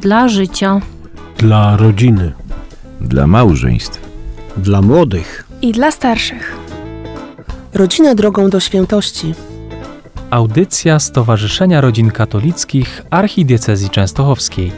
Dla 0.00 0.28
życia. 0.28 0.80
Dla 1.38 1.76
rodziny. 1.76 2.32
Dla 3.00 3.26
małżeństw. 3.26 4.00
Dla 4.56 4.82
młodych. 4.82 5.44
I 5.62 5.72
dla 5.72 5.90
starszych. 5.90 6.56
Rodzina 7.74 8.14
drogą 8.14 8.50
do 8.50 8.60
świętości. 8.60 9.34
Audycja 10.30 10.98
Stowarzyszenia 10.98 11.80
Rodzin 11.80 12.10
Katolickich 12.10 13.02
Archidiecezji 13.10 13.90
Częstochowskiej. 13.90 14.72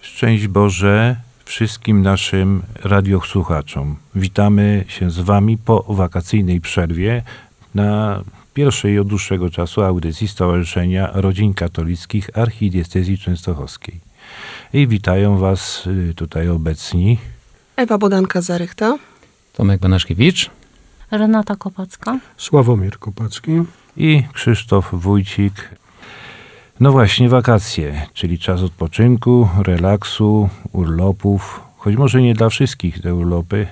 Szczęść 0.00 0.46
Boże 0.46 1.16
wszystkim 1.44 2.02
naszym 2.02 2.62
radiosłuchaczom. 2.84 3.96
Witamy 4.14 4.84
się 4.88 5.10
z 5.10 5.18
Wami 5.18 5.58
po 5.58 5.84
wakacyjnej 5.88 6.60
przerwie 6.60 7.22
na 7.74 8.20
pierwszej 8.56 8.98
od 8.98 9.08
dłuższego 9.08 9.50
czasu 9.50 9.82
audycji 9.82 10.28
Stowarzyszenia 10.28 11.10
Rodzin 11.14 11.54
Katolickich 11.54 12.38
Archidiecezji 12.38 13.18
Częstochowskiej. 13.18 14.00
I 14.72 14.86
witają 14.86 15.38
Was 15.38 15.86
y, 15.86 16.14
tutaj 16.14 16.48
obecni 16.48 17.18
Ewa 17.76 17.98
Bodanka-Zarychta. 17.98 18.98
Tomek 19.52 19.80
Banaszkiewicz. 19.80 20.50
Renata 21.10 21.56
Kopacka. 21.56 22.18
Sławomir 22.36 22.98
Kopacki. 22.98 23.52
i 23.96 24.22
Krzysztof 24.32 24.88
Wójcik. 24.92 25.70
No 26.80 26.92
właśnie, 26.92 27.28
wakacje, 27.28 28.06
czyli 28.14 28.38
czas 28.38 28.62
odpoczynku, 28.62 29.48
relaksu, 29.62 30.48
urlopów, 30.72 31.60
choć 31.76 31.96
może 31.96 32.22
nie 32.22 32.34
dla 32.34 32.48
wszystkich 32.48 33.02
te 33.02 33.14
urlopy. 33.14 33.66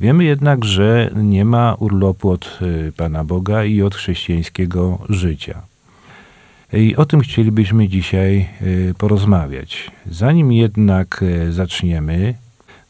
Wiemy 0.00 0.24
jednak, 0.24 0.64
że 0.64 1.10
nie 1.16 1.44
ma 1.44 1.74
urlopu 1.74 2.30
od 2.30 2.58
y, 2.62 2.92
Pana 2.96 3.24
Boga 3.24 3.64
i 3.64 3.82
od 3.82 3.94
chrześcijańskiego 3.94 4.98
życia. 5.08 5.62
I 6.72 6.96
o 6.96 7.04
tym 7.04 7.20
chcielibyśmy 7.20 7.88
dzisiaj 7.88 8.48
y, 8.62 8.94
porozmawiać. 8.98 9.90
Zanim 10.06 10.52
jednak 10.52 11.22
y, 11.22 11.52
zaczniemy, 11.52 12.34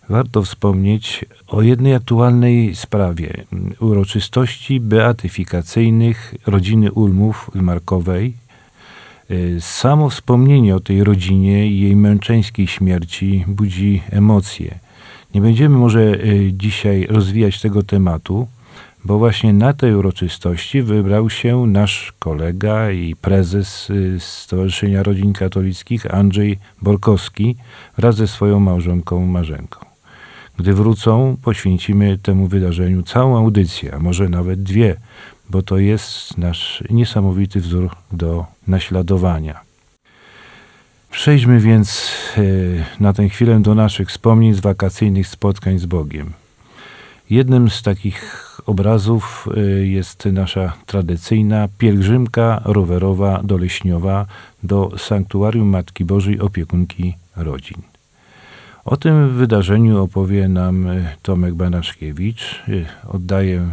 warto 0.08 0.42
wspomnieć 0.42 1.24
o 1.46 1.62
jednej 1.62 1.94
aktualnej 1.94 2.76
sprawie. 2.76 3.44
Uroczystości 3.80 4.80
beatyfikacyjnych 4.80 6.34
rodziny 6.46 6.92
Ulmów 6.92 7.50
Ulmarkowej. 7.54 8.34
Y, 9.30 9.56
Samo 9.60 10.10
wspomnienie 10.10 10.76
o 10.76 10.80
tej 10.80 11.04
rodzinie 11.04 11.66
i 11.66 11.80
jej 11.80 11.96
męczeńskiej 11.96 12.66
śmierci 12.66 13.44
budzi 13.48 14.02
emocje. 14.10 14.87
Nie 15.34 15.40
będziemy 15.40 15.76
może 15.76 16.00
y, 16.00 16.50
dzisiaj 16.52 17.06
rozwijać 17.10 17.60
tego 17.60 17.82
tematu, 17.82 18.48
bo 19.04 19.18
właśnie 19.18 19.52
na 19.52 19.72
tej 19.72 19.94
uroczystości 19.94 20.82
wybrał 20.82 21.30
się 21.30 21.66
nasz 21.66 22.12
kolega 22.18 22.90
i 22.90 23.16
prezes 23.16 23.90
y, 23.90 24.16
Stowarzyszenia 24.20 25.02
Rodzin 25.02 25.32
Katolickich 25.32 26.14
Andrzej 26.14 26.58
Borkowski 26.82 27.56
wraz 27.96 28.16
ze 28.16 28.26
swoją 28.26 28.60
małżonką 28.60 29.26
Marzenką. 29.26 29.80
Gdy 30.56 30.74
wrócą, 30.74 31.36
poświęcimy 31.42 32.18
temu 32.18 32.46
wydarzeniu 32.46 33.02
całą 33.02 33.38
audycję, 33.38 33.94
a 33.94 33.98
może 33.98 34.28
nawet 34.28 34.62
dwie, 34.62 34.96
bo 35.50 35.62
to 35.62 35.78
jest 35.78 36.38
nasz 36.38 36.84
niesamowity 36.90 37.60
wzór 37.60 37.90
do 38.12 38.46
naśladowania. 38.66 39.67
Przejdźmy 41.10 41.60
więc 41.60 42.10
e, 42.36 42.42
na 43.00 43.12
tę 43.12 43.28
chwilę 43.28 43.60
do 43.60 43.74
naszych 43.74 44.08
wspomnień 44.08 44.54
z 44.54 44.60
wakacyjnych 44.60 45.28
spotkań 45.28 45.78
z 45.78 45.86
Bogiem. 45.86 46.32
Jednym 47.30 47.70
z 47.70 47.82
takich 47.82 48.44
obrazów 48.66 49.48
e, 49.56 49.60
jest 49.86 50.24
nasza 50.24 50.72
tradycyjna 50.86 51.68
pielgrzymka 51.78 52.62
rowerowa 52.64 53.40
do 53.42 53.56
Leśniowa, 53.56 54.26
do 54.62 54.90
Sanktuarium 54.98 55.68
Matki 55.68 56.04
Bożej 56.04 56.40
Opiekunki 56.40 57.14
Rodzin. 57.36 57.82
O 58.84 58.96
tym 58.96 59.36
wydarzeniu 59.36 60.02
opowie 60.02 60.48
nam 60.48 60.86
e, 60.86 61.16
Tomek 61.22 61.54
Banaszkiewicz. 61.54 62.62
Oddaję 63.08 63.68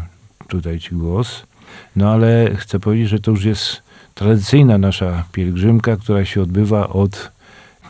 tutaj 0.47 0.79
Ci 0.79 0.95
głos. 0.95 1.43
No 1.95 2.11
ale 2.11 2.55
chcę 2.55 2.79
powiedzieć, 2.79 3.09
że 3.09 3.19
to 3.19 3.31
już 3.31 3.45
jest 3.45 3.83
tradycyjna 4.15 4.77
nasza 4.77 5.23
pielgrzymka, 5.31 5.97
która 5.97 6.25
się 6.25 6.41
odbywa 6.41 6.89
od 6.89 7.34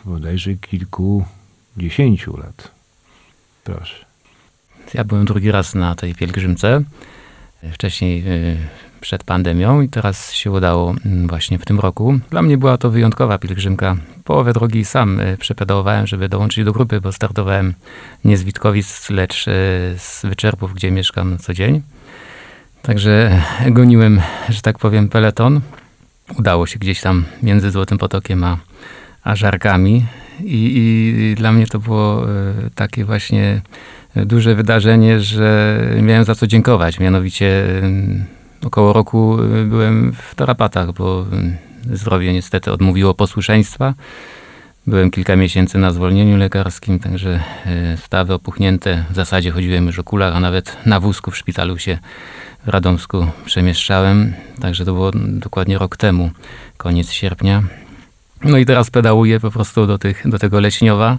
bodajże 0.06 0.54
kilkudziesięciu 0.54 2.38
lat. 2.38 2.72
Proszę. 3.64 4.06
Ja 4.94 5.04
byłem 5.04 5.26
drugi 5.26 5.52
raz 5.52 5.76
na 5.76 5.96
tej 5.96 6.16
pielgrzymce. 6.16 6.84
Wcześniej 7.74 8.24
y, 8.28 8.58
przed 9.02 9.24
pandemią 9.24 9.82
i 9.82 9.90
teraz 9.90 10.32
się 10.32 10.52
udało 10.52 10.96
mm, 11.06 11.28
właśnie 11.28 11.60
w 11.60 11.66
tym 11.66 11.80
roku. 11.80 12.20
Dla 12.30 12.42
mnie 12.42 12.58
była 12.58 12.78
to 12.78 12.90
wyjątkowa 12.90 13.38
pielgrzymka. 13.38 13.98
Połowę 14.24 14.54
drogi 14.54 14.86
sam 14.86 15.20
y, 15.20 15.38
przepedałowałem, 15.38 16.08
żeby 16.08 16.30
dołączyć 16.30 16.66
do 16.66 16.72
grupy, 16.72 17.02
bo 17.02 17.12
startowałem 17.12 17.74
nie 18.26 18.38
z 18.38 18.44
Witkowic, 18.44 19.10
lecz 19.10 19.46
z 19.98 20.22
Wyczerpów, 20.24 20.74
gdzie 20.74 20.92
mieszkam 20.92 21.38
co 21.38 21.54
dzień. 21.54 21.82
Także 22.82 23.42
goniłem, 23.72 24.22
że 24.50 24.62
tak 24.62 24.80
powiem, 24.80 25.10
peleton. 25.10 25.62
Udało 26.38 26.68
się 26.68 26.80
gdzieś 26.80 27.02
tam 27.02 27.26
między 27.44 27.72
Złotym 27.72 27.98
Potokiem 27.98 28.44
a, 28.44 28.58
a 29.26 29.36
Żarkami. 29.36 30.06
I, 30.40 30.72
I 31.32 31.36
dla 31.36 31.52
mnie 31.52 31.68
to 31.68 31.80
było 31.80 32.30
y, 32.30 32.70
takie 32.76 33.06
właśnie 33.06 33.62
duże 34.16 34.56
wydarzenie, 34.56 35.20
że 35.20 35.80
miałem 36.02 36.24
za 36.24 36.36
co 36.36 36.48
dziękować. 36.48 37.00
Mianowicie 37.00 37.66
około 38.64 38.94
roku 38.94 39.38
y, 39.42 39.66
byłem 39.66 40.14
w 40.14 40.36
tarapatach, 40.36 40.94
bo 40.94 41.26
zdrowie 41.94 42.34
niestety 42.34 42.72
odmówiło 42.72 43.14
posłuszeństwa. 43.14 43.94
Byłem 44.88 45.12
kilka 45.12 45.36
miesięcy 45.36 45.78
na 45.78 45.92
zwolnieniu 45.92 46.38
lekarskim, 46.38 47.00
także 47.00 47.40
y, 47.94 47.98
stawy 47.98 48.34
opuchnięte. 48.34 49.06
W 49.10 49.16
zasadzie 49.16 49.52
chodziłem 49.52 49.86
już 49.86 50.00
o 50.00 50.04
kulach, 50.04 50.36
a 50.36 50.40
nawet 50.40 50.78
na 50.86 51.00
wózku 51.00 51.32
w 51.32 51.38
szpitalu 51.38 51.78
się 51.78 51.98
w 52.66 52.68
Radomsku 52.68 53.28
przemieszczałem. 53.46 54.34
Także 54.62 54.86
to 54.86 54.94
było 54.94 55.12
dokładnie 55.16 55.78
rok 55.78 55.98
temu, 55.98 56.32
koniec 56.78 57.12
sierpnia. 57.12 57.64
No 58.46 58.58
i 58.58 58.66
teraz 58.66 58.90
pedałuję 58.90 59.40
po 59.40 59.52
prostu 59.52 59.88
do, 59.88 59.98
tych, 59.98 60.30
do 60.30 60.40
tego 60.40 60.60
leśniowa 60.60 61.18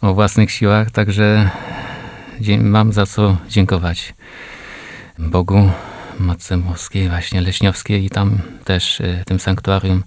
o 0.00 0.14
własnych 0.14 0.50
siłach, 0.50 0.90
także 0.90 1.50
mam 2.58 2.92
za 2.92 3.06
co 3.06 3.36
dziękować 3.48 4.14
Bogu, 5.18 5.70
Matce 6.20 6.56
Boskiej, 6.56 7.08
właśnie 7.08 7.40
Leśniowskiej 7.40 8.04
i 8.04 8.10
tam 8.10 8.38
też, 8.64 9.00
y, 9.00 9.22
tym 9.26 9.40
sanktuarium, 9.40 10.02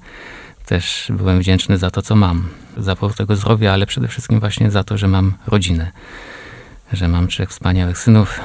też 0.65 1.07
byłem 1.09 1.39
wdzięczny 1.39 1.77
za 1.77 1.91
to, 1.91 2.01
co 2.01 2.15
mam. 2.15 2.47
Za 2.77 2.95
powód 2.95 3.17
tego 3.17 3.35
zdrowia, 3.35 3.73
ale 3.73 3.85
przede 3.85 4.07
wszystkim 4.07 4.39
właśnie 4.39 4.71
za 4.71 4.83
to, 4.83 4.97
że 4.97 5.07
mam 5.07 5.33
rodzinę. 5.47 5.91
Że 6.93 7.07
mam 7.07 7.27
trzech 7.27 7.49
wspaniałych 7.49 7.97
synów. 7.97 8.39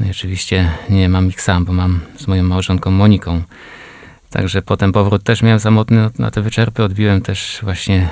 No 0.00 0.06
i 0.06 0.10
oczywiście 0.10 0.70
nie 0.90 1.08
mam 1.08 1.28
ich 1.28 1.40
sam, 1.40 1.64
bo 1.64 1.72
mam 1.72 2.00
z 2.18 2.26
moją 2.26 2.42
małżonką 2.42 2.90
Moniką. 2.90 3.42
Także 4.30 4.62
potem 4.62 4.92
powrót 4.92 5.22
też 5.22 5.42
miałem 5.42 5.60
samotny 5.60 6.10
na 6.18 6.30
te 6.30 6.42
wyczerpy. 6.42 6.84
Odbiłem 6.84 7.20
też 7.20 7.58
właśnie 7.62 8.08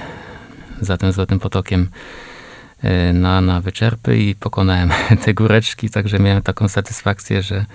za 0.81 0.97
tym 0.97 1.13
Złotym 1.13 1.41
Potokiem 1.41 1.89
e, 2.83 3.13
na, 3.13 3.41
na 3.41 3.61
wyczerpy 3.61 4.19
i 4.19 4.35
pokonałem 4.35 4.91
te 5.25 5.35
góreczki, 5.35 5.91
także 5.91 6.19
miałem 6.19 6.43
taką 6.43 6.69
satysfakcję, 6.69 7.43
że 7.43 7.67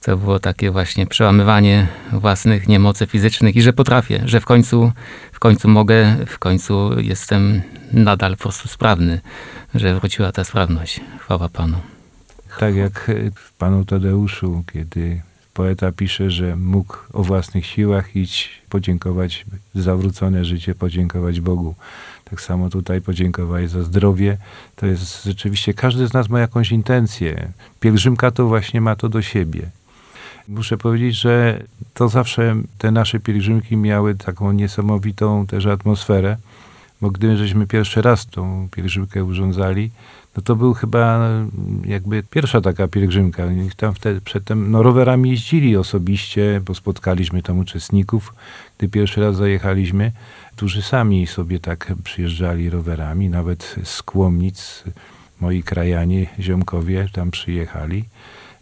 to 0.00 0.16
było 0.16 0.38
takie 0.38 0.70
właśnie 0.70 1.06
przełamywanie 1.06 1.86
własnych 2.12 2.68
niemocy 2.68 3.06
fizycznych 3.06 3.56
i 3.56 3.62
że 3.62 3.72
potrafię, 3.72 4.22
że 4.24 4.40
w 4.40 4.44
końcu, 4.44 4.92
w 5.32 5.38
końcu 5.38 5.68
mogę, 5.68 6.16
w 6.26 6.38
końcu 6.38 7.00
jestem 7.00 7.62
nadal 7.92 8.36
po 8.36 8.42
prostu 8.42 8.68
sprawny, 8.68 9.20
że 9.74 9.94
wróciła 9.94 10.32
ta 10.32 10.44
sprawność. 10.44 11.00
Chwała 11.18 11.48
Panu. 11.48 11.76
Tak 12.58 12.74
jak 12.74 13.08
e, 13.08 13.30
Panu 13.58 13.84
Tadeuszu, 13.84 14.64
kiedy 14.72 15.20
poeta 15.54 15.92
pisze, 15.92 16.30
że 16.30 16.56
mógł 16.56 16.96
o 17.12 17.22
własnych 17.22 17.66
siłach 17.66 18.16
iść 18.16 18.62
podziękować 18.68 19.46
za 19.74 19.82
zawrócone 19.82 20.44
życie, 20.44 20.74
podziękować 20.74 21.40
Bogu. 21.40 21.74
Tak 22.24 22.40
samo 22.40 22.70
tutaj 22.70 23.00
podziękować 23.00 23.70
za 23.70 23.82
zdrowie. 23.82 24.36
To 24.76 24.86
jest 24.86 25.24
rzeczywiście, 25.24 25.74
każdy 25.74 26.06
z 26.06 26.12
nas 26.12 26.28
ma 26.28 26.40
jakąś 26.40 26.72
intencję. 26.72 27.52
Pielgrzymka 27.80 28.30
to 28.30 28.46
właśnie 28.46 28.80
ma 28.80 28.96
to 28.96 29.08
do 29.08 29.22
siebie. 29.22 29.70
Muszę 30.48 30.78
powiedzieć, 30.78 31.14
że 31.16 31.62
to 31.94 32.08
zawsze 32.08 32.56
te 32.78 32.90
nasze 32.90 33.20
pielgrzymki 33.20 33.76
miały 33.76 34.14
taką 34.14 34.52
niesamowitą 34.52 35.46
też 35.46 35.66
atmosferę, 35.66 36.36
bo 37.00 37.10
gdy 37.10 37.36
żeśmy 37.36 37.66
pierwszy 37.66 38.02
raz 38.02 38.26
tą 38.26 38.68
pielgrzymkę 38.70 39.24
urządzali, 39.24 39.90
no 40.36 40.42
to 40.42 40.56
był 40.56 40.74
chyba 40.74 41.30
jakby 41.84 42.22
pierwsza 42.22 42.60
taka 42.60 42.88
pielgrzymka. 42.88 43.44
Oni 43.44 43.70
Tam 43.76 43.94
wtedy 43.94 44.20
przedtem 44.20 44.70
no, 44.70 44.82
rowerami 44.82 45.30
jeździli 45.30 45.76
osobiście, 45.76 46.60
bo 46.64 46.74
spotkaliśmy 46.74 47.42
tam 47.42 47.58
uczestników, 47.58 48.34
gdy 48.78 48.88
pierwszy 48.88 49.20
raz 49.20 49.36
zajechaliśmy, 49.36 50.12
którzy 50.56 50.82
sami 50.82 51.26
sobie 51.26 51.60
tak 51.60 51.92
przyjeżdżali 52.04 52.70
rowerami, 52.70 53.28
nawet 53.28 53.76
z 53.84 54.02
Kłomnic, 54.02 54.84
moi 55.40 55.62
krajanie, 55.62 56.26
ziomkowie 56.40 57.08
tam 57.12 57.30
przyjechali. 57.30 58.04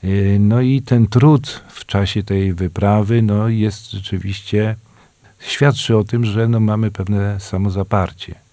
Y, 0.04 0.36
No 0.40 0.60
i 0.60 0.82
ten 0.82 1.06
trud 1.06 1.64
w 1.68 1.86
czasie 1.86 2.22
tej 2.22 2.54
wyprawy 2.54 3.22
no, 3.22 3.48
jest 3.48 3.90
rzeczywiście, 3.90 4.76
świadczy 5.38 5.96
o 5.96 6.04
tym, 6.04 6.24
że 6.24 6.48
no, 6.48 6.60
mamy 6.60 6.90
pewne 6.90 7.40
samozaparcie. 7.40 8.47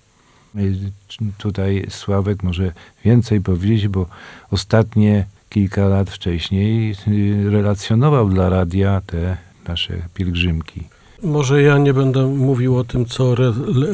Y, 0.57 0.91
Tutaj 1.37 1.85
Sławek 1.89 2.43
może 2.43 2.71
więcej 3.05 3.41
powiedzieć, 3.41 3.87
bo 3.87 4.05
ostatnie 4.51 5.25
kilka 5.49 5.87
lat 5.87 6.09
wcześniej 6.09 6.95
y, 7.07 7.49
relacjonował 7.49 8.29
dla 8.29 8.49
radia 8.49 9.01
te 9.05 9.37
nasze 9.67 9.93
pielgrzymki. 10.13 10.83
Może 11.23 11.61
ja 11.61 11.77
nie 11.77 11.93
będę 11.93 12.27
mówił 12.27 12.77
o 12.77 12.83
tym, 12.83 13.05
co 13.05 13.33
re 13.33 13.53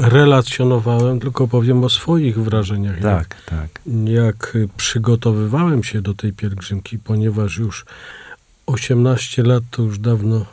relacjonowałem, 0.09 1.19
tylko 1.19 1.47
powiem 1.47 1.83
o 1.83 1.89
swoich 1.89 2.39
wrażeniach. 2.39 2.99
Tak, 2.99 3.35
tak. 3.45 3.81
jak 4.05 4.57
przygotowywałem 4.77 5.83
się 5.83 6.01
do 6.01 6.13
tej 6.13 6.33
pielgrzymki, 6.33 6.99
ponieważ 6.99 7.57
już 7.57 7.85
18 8.65 9.43
lat 9.43 9.63
to 9.71 9.81
już 9.81 9.99
dawno, 9.99 10.45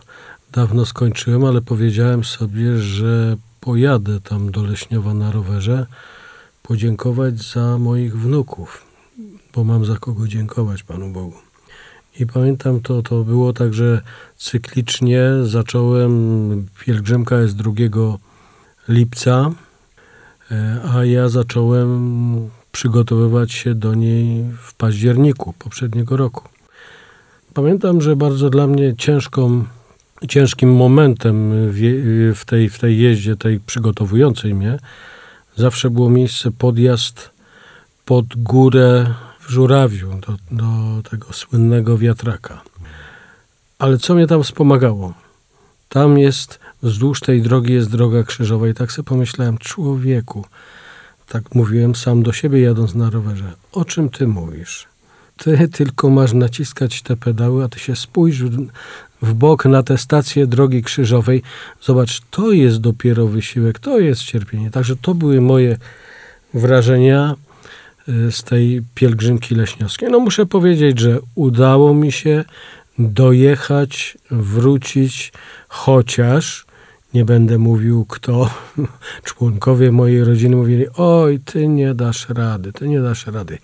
dawno 0.52 0.86
skończyłem, 0.86 1.44
ale 1.44 1.60
powiedziałem 1.60 2.24
sobie, 2.24 2.78
że 2.78 3.36
pojadę 3.60 4.20
tam 4.20 4.50
do 4.50 4.62
Leśniowa 4.62 5.14
na 5.14 5.32
rowerze 5.32 5.86
podziękować 6.62 7.38
za 7.38 7.78
moich 7.78 8.18
wnuków, 8.18 8.84
bo 9.54 9.64
mam 9.64 9.84
za 9.84 9.96
kogo 9.96 10.28
dziękować 10.28 10.82
Panu 10.82 11.12
Bogu. 11.12 11.36
I 12.20 12.26
pamiętam, 12.26 12.80
to, 12.80 13.02
to 13.02 13.24
było 13.24 13.52
tak, 13.52 13.74
że 13.74 14.02
cyklicznie 14.36 15.22
zacząłem, 15.42 16.66
pielgrzymka 16.84 17.40
jest 17.40 17.56
2 17.56 17.72
lipca, 18.88 19.50
E, 20.50 20.80
a 20.94 21.04
ja 21.04 21.28
zacząłem 21.28 22.50
przygotowywać 22.72 23.52
się 23.52 23.74
do 23.74 23.94
niej 23.94 24.44
w 24.62 24.74
październiku 24.74 25.52
poprzedniego 25.58 26.16
roku. 26.16 26.48
Pamiętam, 27.54 28.00
że 28.00 28.16
bardzo 28.16 28.50
dla 28.50 28.66
mnie 28.66 28.96
ciężką, 28.96 29.64
ciężkim 30.28 30.76
momentem 30.76 31.52
w, 32.34 32.42
tej, 32.46 32.68
w 32.68 32.78
tej 32.78 32.98
jeździe, 32.98 33.36
tej 33.36 33.60
przygotowującej 33.60 34.54
mnie, 34.54 34.78
zawsze 35.56 35.90
było 35.90 36.10
miejsce 36.10 36.50
podjazd 36.50 37.30
pod 38.04 38.26
górę 38.36 39.14
w 39.40 39.50
Żurawiu, 39.50 40.20
do, 40.26 40.36
do 40.50 41.02
tego 41.10 41.32
słynnego 41.32 41.98
wiatraka. 41.98 42.62
Ale 43.78 43.98
co 43.98 44.14
mnie 44.14 44.26
tam 44.26 44.42
wspomagało? 44.42 45.14
Tam 45.88 46.18
jest, 46.18 46.60
wzdłuż 46.82 47.20
tej 47.20 47.42
drogi 47.42 47.72
jest 47.72 47.90
droga 47.90 48.22
krzyżowa 48.22 48.68
i 48.68 48.74
tak 48.74 48.92
sobie 48.92 49.06
pomyślałem, 49.06 49.58
człowieku, 49.58 50.44
tak 51.28 51.54
mówiłem 51.54 51.94
sam 51.94 52.22
do 52.22 52.32
siebie 52.32 52.60
jadąc 52.60 52.94
na 52.94 53.10
rowerze, 53.10 53.52
o 53.72 53.84
czym 53.84 54.08
ty 54.10 54.26
mówisz? 54.26 54.88
Ty 55.38 55.68
tylko 55.68 56.10
masz 56.10 56.32
naciskać 56.32 57.02
te 57.02 57.16
pedały, 57.16 57.64
a 57.64 57.68
ty 57.68 57.78
się 57.78 57.96
spójrz 57.96 58.42
w, 59.22 59.32
bok 59.34 59.64
na 59.64 59.82
tę 59.82 59.98
stację 59.98 60.46
drogi 60.46 60.82
krzyżowej. 60.82 61.42
Zobacz, 61.80 62.20
to 62.30 62.52
jest 62.52 62.78
dopiero 62.80 63.26
wysiłek, 63.26 63.78
to 63.78 63.98
jest 63.98 64.22
cierpienie. 64.22 64.70
Także 64.70 64.96
to 64.96 65.14
były 65.14 65.40
moje 65.40 65.76
wrażenia 66.54 67.34
y, 68.08 68.32
z 68.32 68.42
tej 68.42 68.82
pielgrzymki 68.94 69.54
leśniowskiej. 69.54 70.10
No 70.10 70.20
muszę 70.20 70.46
powiedzieć, 70.46 70.98
że 70.98 71.18
udało 71.34 71.94
mi 71.94 72.12
się 72.12 72.44
dojechać, 72.98 74.18
wrócić, 74.30 75.32
chociaż 75.68 76.66
nie 77.14 77.24
będę 77.24 77.58
mówił 77.58 78.04
kto, 78.04 78.50
członkowie 79.24 79.92
mojej 79.92 80.24
rodziny 80.24 80.56
mówili, 80.56 80.86
oj, 80.96 81.40
ty 81.40 81.68
nie 81.68 81.94
dasz 81.94 82.28
rady, 82.28 82.72
ty 82.72 82.88
nie 82.88 83.00
dasz 83.00 83.26
rady. 83.26 83.58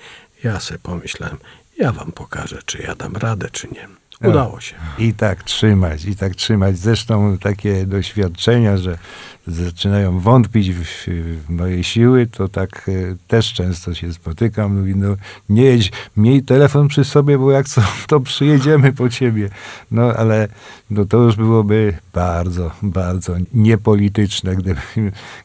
Ja 0.45 0.61
sobie 0.61 0.79
pomyślałem, 0.83 1.37
ja 1.79 1.93
wam 1.93 2.13
pokażę, 2.13 2.59
czy 2.67 2.83
ja 2.83 2.95
dam 2.95 3.17
radę, 3.17 3.49
czy 3.53 3.69
nie. 3.69 3.89
Udało 4.29 4.61
się. 4.61 4.75
I 4.99 5.15
tak 5.15 5.43
trzymać, 5.43 6.05
i 6.05 6.17
tak 6.17 6.35
trzymać. 6.35 6.79
Zresztą 6.79 7.39
takie 7.39 7.87
doświadczenia, 7.87 8.77
że 8.77 8.99
zaczynają 9.47 10.21
wątpić 10.21 10.71
w, 10.73 11.07
moje 11.49 11.85
siły, 11.85 12.27
to 12.27 12.49
tak 12.49 12.89
e, 12.89 13.17
też 13.29 13.53
często 13.53 13.95
się 13.95 14.13
spotykam. 14.13 14.79
Mówi, 14.79 14.97
no 14.97 15.17
nie 15.49 15.63
jedź, 15.63 15.93
miej 16.17 16.43
telefon 16.43 16.89
przy 16.89 17.05
sobie, 17.05 17.39
bo 17.39 17.51
jak 17.51 17.69
co, 17.73 17.83
to 18.07 18.21
przyjedziemy 18.21 18.93
po 18.93 19.09
ciebie. 19.09 19.51
No 19.91 20.03
ale 20.03 20.49
no, 20.91 21.05
to 21.05 21.17
już 21.17 21.37
byłoby 21.37 21.95
bardzo, 22.13 22.71
bardzo 22.83 23.37
niepolityczne, 23.55 24.57
gdyby, 24.57 24.81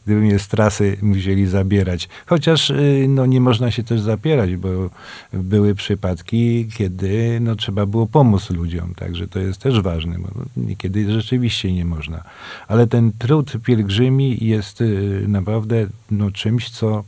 gdyby 0.06 0.20
mnie 0.20 0.38
z 0.38 0.48
trasy 0.48 0.96
musieli 1.02 1.46
zabierać. 1.46 2.08
Chociaż 2.26 2.70
y, 2.70 3.06
no, 3.08 3.26
nie 3.26 3.40
można 3.40 3.70
się 3.70 3.82
też 3.82 4.00
zapierać, 4.00 4.56
bo 4.56 4.68
były 5.32 5.74
przypadki, 5.74 6.68
kiedy 6.76 7.38
no, 7.40 7.56
trzeba 7.56 7.86
było 7.86 8.06
pomóc 8.06 8.50
ludziom, 8.50 8.94
także 8.94 9.28
to 9.28 9.38
jest 9.38 9.60
też 9.60 9.80
ważne, 9.80 10.18
bo 10.18 10.28
niekiedy 10.56 11.12
rzeczywiście 11.12 11.72
nie 11.72 11.84
można. 11.84 12.24
Ale 12.68 12.86
ten 12.86 13.12
trud 13.18 13.52
pielgrzymi 13.90 14.38
jest 14.40 14.80
y, 14.80 15.24
naprawdę 15.28 15.86
no, 16.10 16.30
czymś, 16.30 16.70
co 16.70 17.04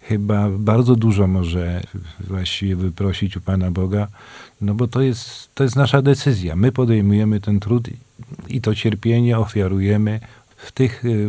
chyba 0.00 0.50
bardzo 0.50 0.96
dużo 0.96 1.26
może 1.26 1.80
właściwie 2.20 2.76
wyprosić 2.76 3.36
u 3.36 3.40
Pana 3.40 3.70
Boga, 3.70 4.08
no 4.60 4.74
bo 4.74 4.88
to 4.88 5.00
jest, 5.00 5.54
to 5.54 5.64
jest 5.64 5.76
nasza 5.76 6.02
decyzja. 6.02 6.56
My 6.56 6.72
podejmujemy 6.72 7.40
ten 7.40 7.60
trud 7.60 7.88
i 8.48 8.60
to 8.60 8.74
cierpienie 8.74 9.38
ofiarujemy 9.38 10.20
w 10.56 10.72
tych 10.72 11.04
y, 11.04 11.28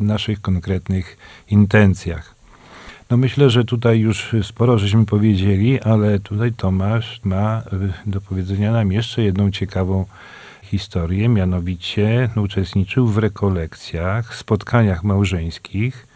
naszych 0.00 0.40
konkretnych 0.40 1.16
intencjach. 1.50 2.34
No 3.10 3.16
myślę, 3.16 3.50
że 3.50 3.64
tutaj 3.64 3.98
już 3.98 4.36
sporo 4.42 4.78
żeśmy 4.78 5.06
powiedzieli, 5.06 5.80
ale 5.80 6.20
tutaj 6.20 6.52
Tomasz 6.52 7.20
ma 7.24 7.62
y, 8.06 8.10
do 8.10 8.20
powiedzenia 8.20 8.72
nam 8.72 8.92
jeszcze 8.92 9.22
jedną 9.22 9.50
ciekawą 9.50 10.04
historię, 10.66 11.28
mianowicie 11.28 12.30
no, 12.36 12.42
uczestniczył 12.42 13.06
w 13.06 13.18
rekolekcjach, 13.18 14.34
spotkaniach 14.34 15.04
małżeńskich, 15.04 16.06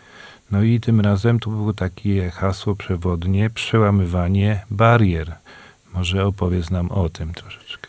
no 0.50 0.62
i 0.62 0.81
tym 0.81 1.00
razem 1.00 1.41
tu 1.41 1.50
było 1.50 1.73
takie 1.73 2.31
hasło 2.31 2.75
przewodnie, 2.75 3.50
przełamywanie 3.50 4.61
barier. 4.70 5.37
Może 5.94 6.26
opowiedz 6.26 6.70
nam 6.70 6.91
o 6.91 7.08
tym 7.08 7.35
troszeczkę. 7.35 7.88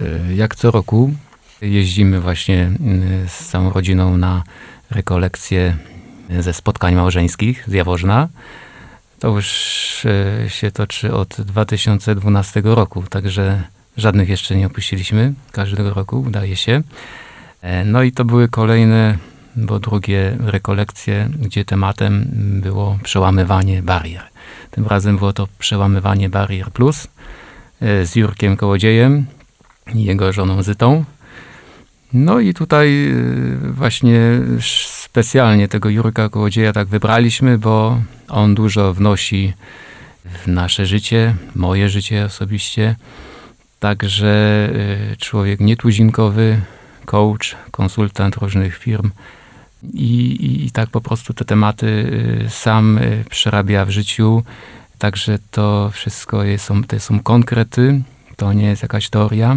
Y, 0.00 0.34
Jak 0.34 0.54
co 0.54 0.70
roku 0.70 1.12
jeździmy 1.62 2.20
właśnie 2.20 2.70
y, 3.24 3.28
z 3.28 3.46
całą 3.48 3.72
rodziną 3.72 4.16
na 4.16 4.42
rekolekcje 4.90 5.76
ze 6.40 6.52
spotkań 6.52 6.94
małżeńskich 6.94 7.64
z 7.68 7.72
Jaworzna. 7.72 8.28
To 9.18 9.28
już 9.28 9.46
się 10.48 10.70
toczy 10.70 11.14
od 11.14 11.40
2012 11.40 12.62
roku, 12.64 13.02
także 13.02 13.62
żadnych 13.96 14.28
jeszcze 14.28 14.56
nie 14.56 14.66
opuściliśmy. 14.66 15.32
Każdego 15.52 15.94
roku 15.94 16.20
udaje 16.20 16.56
się. 16.56 16.82
E, 17.62 17.84
No 17.84 18.02
i 18.02 18.12
to 18.12 18.24
były 18.24 18.48
kolejne, 18.48 19.18
bo 19.56 19.78
drugie 19.78 20.36
rekolekcje, 20.40 21.28
gdzie 21.38 21.64
tematem 21.64 22.26
było 22.62 22.98
przełamywanie 23.02 23.82
barier. 23.82 24.22
Tym 24.70 24.86
razem 24.86 25.18
było 25.18 25.32
to 25.32 25.48
przełamywanie 25.58 26.28
barier 26.28 26.70
plus 26.70 27.08
e, 27.80 28.06
z 28.06 28.16
Jurkiem 28.16 28.56
Kołodziejem 28.56 29.26
i 29.94 30.04
jego 30.04 30.32
żoną 30.32 30.62
Zytą. 30.62 31.04
No 32.12 32.40
i 32.40 32.54
tutaj 32.54 32.88
y, 32.88 33.72
właśnie 33.72 34.20
specjalnie 34.60 35.68
tego 35.68 35.88
Jurka 35.88 36.28
Kołodzieja 36.28 36.72
tak 36.72 36.88
wybraliśmy, 36.88 37.58
bo 37.58 38.00
on 38.28 38.54
dużo 38.54 38.94
wnosi 38.94 39.52
w 40.24 40.46
nasze 40.46 40.86
życie, 40.86 41.34
moje 41.54 41.88
życie 41.88 42.24
osobiście. 42.24 42.96
Także 43.82 44.68
y, 45.12 45.16
człowiek 45.16 45.60
nietuzinkowy, 45.60 46.60
coach, 47.04 47.56
konsultant 47.70 48.36
różnych 48.36 48.76
firm 48.76 49.10
i, 49.94 50.14
i, 50.30 50.66
i 50.66 50.70
tak 50.70 50.90
po 50.90 51.00
prostu 51.00 51.34
te 51.34 51.44
tematy 51.44 51.86
y, 52.46 52.50
sam 52.50 52.98
y, 52.98 53.24
przerabia 53.30 53.84
w 53.84 53.90
życiu. 53.90 54.42
Także 54.98 55.38
to 55.50 55.90
wszystko 55.90 56.44
jest, 56.44 56.64
są, 56.64 56.84
to 56.84 57.00
są 57.00 57.20
konkrety, 57.20 58.02
to 58.36 58.52
nie 58.52 58.66
jest 58.66 58.82
jakaś 58.82 59.08
teoria, 59.08 59.56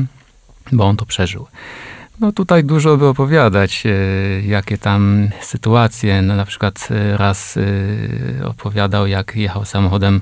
bo 0.72 0.86
on 0.86 0.98
to 0.98 1.06
przeżył. 1.06 1.48
No 2.20 2.32
tutaj 2.32 2.64
dużo 2.64 2.98
by 2.98 3.08
opowiadać, 3.08 3.84
e, 3.86 3.92
jakie 4.42 4.78
tam 4.78 5.30
sytuacje. 5.42 6.22
No, 6.22 6.36
na 6.36 6.46
przykład 6.46 6.88
e, 6.92 7.18
raz 7.18 7.58
e, 7.58 8.46
opowiadał, 8.46 9.08
jak 9.08 9.36
jechał 9.36 9.66
samochodem 9.66 10.22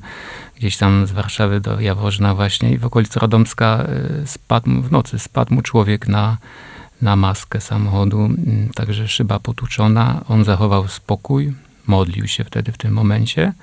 gdzieś 0.55 0.77
tam 0.77 1.07
z 1.07 1.12
Warszawy 1.12 1.59
do 1.59 1.79
Jaworzna 1.79 2.35
właśnie 2.35 2.71
i 2.71 2.77
w 2.77 2.85
okolicy 2.85 3.19
Radomska 3.19 3.88
spadł 4.25 4.81
w 4.81 4.91
nocy 4.91 5.19
spadł 5.19 5.53
mu 5.53 5.62
człowiek 5.62 6.07
na, 6.07 6.38
na 7.01 7.15
maskę 7.15 7.62
samochodu, 7.62 8.19
m, 8.25 8.69
także 8.75 9.07
szyba 9.07 9.39
potłuczona. 9.39 10.21
On 10.29 10.43
zachował 10.43 10.88
spokój, 10.88 11.53
modlił 11.88 12.27
się 12.27 12.43
wtedy 12.43 12.71
w 12.71 12.77
tym 12.77 12.93
momencie. 12.93 13.53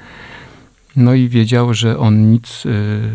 No 0.96 1.14
i 1.14 1.28
wiedział, 1.28 1.74
że 1.74 1.98
on 1.98 2.30
nic 2.30 2.64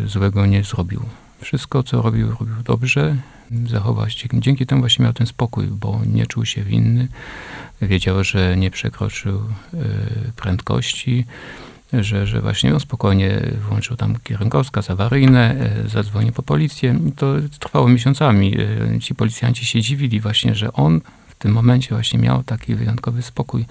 złego 0.06 0.46
nie 0.46 0.64
zrobił. 0.64 1.02
Wszystko, 1.40 1.82
co 1.82 2.02
robił, 2.02 2.30
robił 2.30 2.54
dobrze, 2.64 3.16
zachował 3.66 4.10
się. 4.10 4.28
Dzięki 4.32 4.66
temu 4.66 4.80
właśnie 4.80 5.02
miał 5.02 5.12
ten 5.12 5.26
spokój, 5.26 5.66
bo 5.66 6.00
nie 6.06 6.26
czuł 6.26 6.44
się 6.44 6.62
winny. 6.62 7.08
Wiedział, 7.82 8.24
że 8.24 8.56
nie 8.56 8.70
przekroczył 8.70 9.36
y, 9.74 10.32
prędkości. 10.36 11.24
że, 11.92 12.26
że 12.26 12.40
właśnie 12.40 12.74
on 12.74 12.80
spokojnie 12.80 13.42
włączył 13.68 13.96
tam 13.96 14.16
kierunkowskaz 14.24 14.90
awaryjne, 14.90 15.54
e, 15.84 15.88
zadzwonił 15.88 16.32
po 16.32 16.42
policję 16.42 16.98
to 17.16 17.34
trwało 17.58 17.88
miesiącami. 17.88 18.56
E, 18.94 19.00
Ci 19.00 19.14
policjanci 19.14 19.66
się 19.66 19.82
dziwili 19.82 20.20
właśnie, 20.20 20.54
że 20.54 20.72
on 20.72 21.00
w 21.28 21.34
tym 21.34 21.52
momencie 21.52 21.94
właśnie 21.94 22.18
miał 22.18 22.42
taki 22.42 22.74
wyjątkowy 22.74 23.22
spokój. 23.22 23.66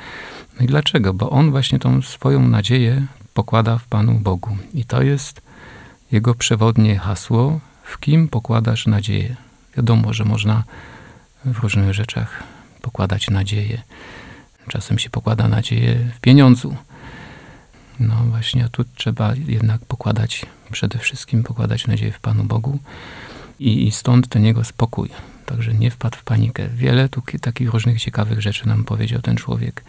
No 0.60 0.66
i 0.66 0.68
dlaczego? 0.68 1.14
Bo 1.14 1.30
on 1.30 1.52
właśnie 1.52 1.80
tą 1.80 2.02
swoją 2.02 2.48
nadzieję 2.48 3.06
pokłada 3.34 3.78
w 3.78 3.88
Panu 3.88 4.14
Bogu. 4.14 4.58
I 4.74 4.86
to 4.86 5.02
jest 5.02 5.42
jego 6.12 6.36
przewodnie 6.36 7.00
hasło, 7.00 7.60
w 7.84 8.00
kim 8.00 8.28
pokładasz 8.28 8.88
nadzieję. 8.88 9.36
Wiadomo, 9.78 10.14
że 10.14 10.26
można 10.26 10.64
w 11.46 11.60
różnych 11.60 11.94
rzeczach 11.94 12.44
pokładać 12.82 13.30
nadzieję. 13.30 13.82
Czasem 14.70 15.00
się 15.00 15.10
pokłada 15.10 15.48
nadzieję 15.48 16.12
w 16.16 16.20
pieniądzu. 16.20 16.76
No 18.00 18.16
właśnie, 18.16 18.70
tu 18.70 18.84
trzeba 18.96 19.34
jednak 19.48 19.86
pokładać, 19.86 20.46
przede 20.72 21.00
wszystkim 21.00 21.44
pokładać 21.44 21.88
nadzieję 21.88 22.12
w 22.12 22.20
Panu 22.20 22.44
Bogu 22.44 22.80
i, 23.60 23.88
i 23.88 23.92
stąd 23.92 24.28
ten 24.28 24.46
jego 24.46 24.64
spokój. 24.64 25.10
Także 25.46 25.74
nie 25.74 25.92
wpadł 25.92 26.18
w 26.18 26.24
panikę. 26.24 26.68
Wiele 26.70 27.10
tu 27.10 27.22
ki- 27.22 27.40
takich 27.40 27.70
różnych 27.70 28.02
ciekawych 28.02 28.42
rzeczy 28.42 28.68
nam 28.68 28.84
powiedział 28.84 29.22
ten 29.22 29.38
człowiek. 29.38 29.84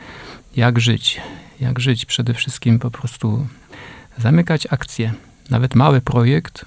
Jak 0.56 0.80
żyć? 0.80 1.20
Jak 1.60 1.80
żyć? 1.80 2.04
Przede 2.04 2.34
wszystkim 2.34 2.78
po 2.78 2.90
prostu 2.90 3.46
zamykać 4.18 4.66
akcje. 4.70 5.12
Nawet 5.50 5.74
mały 5.74 6.00
projekt 6.00 6.66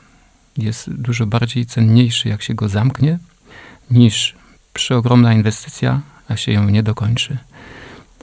jest 0.63 0.93
dużo 0.93 1.25
bardziej 1.25 1.65
cenniejszy, 1.65 2.29
jak 2.29 2.41
się 2.41 2.53
go 2.53 2.69
zamknie, 2.69 3.19
niż 3.91 4.35
przeogromna 4.73 5.33
inwestycja, 5.33 6.01
a 6.27 6.35
się 6.35 6.51
ją 6.51 6.69
nie 6.69 6.83
dokończy. 6.83 7.37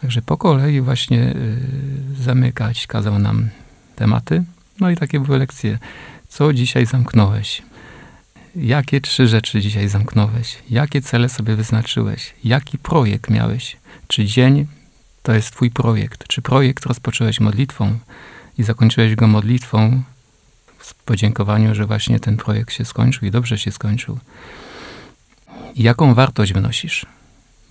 Także 0.00 0.22
po 0.22 0.36
kolei 0.36 0.80
właśnie 0.80 1.18
y, 1.18 2.22
zamykać 2.22 2.86
kazał 2.86 3.18
nam 3.18 3.48
tematy. 3.96 4.44
No 4.80 4.90
i 4.90 4.96
takie 4.96 5.20
były 5.20 5.38
lekcje. 5.38 5.78
Co 6.28 6.52
dzisiaj 6.52 6.86
zamknąłeś? 6.86 7.62
Jakie 8.56 9.00
trzy 9.00 9.28
rzeczy 9.28 9.60
dzisiaj 9.60 9.88
zamknąłeś? 9.88 10.58
Jakie 10.70 11.02
cele 11.02 11.28
sobie 11.28 11.56
wyznaczyłeś? 11.56 12.34
Jaki 12.44 12.78
projekt 12.78 13.30
miałeś? 13.30 13.76
Czy 14.06 14.24
dzień 14.24 14.66
to 15.22 15.34
jest 15.34 15.50
twój 15.50 15.70
projekt? 15.70 16.28
Czy 16.28 16.42
projekt 16.42 16.86
rozpocząłeś 16.86 17.40
modlitwą 17.40 17.98
i 18.58 18.62
zakończyłeś 18.62 19.14
go 19.14 19.26
modlitwą 19.26 20.02
w 20.86 20.94
podziękowaniu, 20.94 21.74
że 21.74 21.86
właśnie 21.86 22.20
ten 22.20 22.36
projekt 22.36 22.72
się 22.72 22.84
skończył 22.84 23.28
i 23.28 23.30
dobrze 23.30 23.58
się 23.58 23.72
skończył? 23.72 24.18
Jaką 25.76 26.14
wartość 26.14 26.52
wnosisz? 26.52 27.06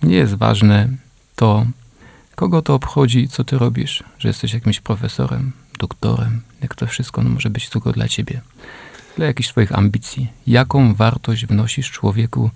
Nie 0.02 0.16
jest 0.16 0.34
ważne 0.34 0.88
to, 1.36 1.66
kogo 2.34 2.62
to 2.62 2.74
obchodzi, 2.74 3.28
co 3.28 3.44
ty 3.44 3.58
robisz, 3.58 4.04
że 4.18 4.28
jesteś 4.28 4.54
jakimś 4.54 4.80
profesorem, 4.80 5.52
doktorem, 5.78 6.42
jak 6.62 6.74
to 6.74 6.86
wszystko 6.86 7.22
no, 7.22 7.30
może 7.30 7.50
być 7.50 7.68
tylko 7.68 7.92
dla 7.92 8.08
ciebie, 8.08 8.40
dla 9.16 9.26
jakichś 9.26 9.48
swoich 9.48 9.78
ambicji. 9.78 10.28
Jaką 10.46 10.94
wartość 10.94 11.46
wnosisz 11.46 11.90
człowieku 11.90 12.50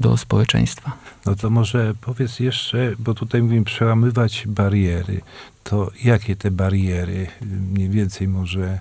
do 0.00 0.16
społeczeństwa? 0.16 0.92
No 1.26 1.36
to 1.36 1.50
może 1.50 1.94
powiedz 2.00 2.40
jeszcze, 2.40 2.92
bo 2.98 3.14
tutaj 3.14 3.42
mówimy 3.42 3.64
przełamywać 3.64 4.44
bariery. 4.46 5.20
To 5.64 5.90
jakie 6.04 6.36
te 6.36 6.50
bariery? 6.50 7.26
Mniej 7.72 7.88
więcej 7.88 8.28
może... 8.28 8.80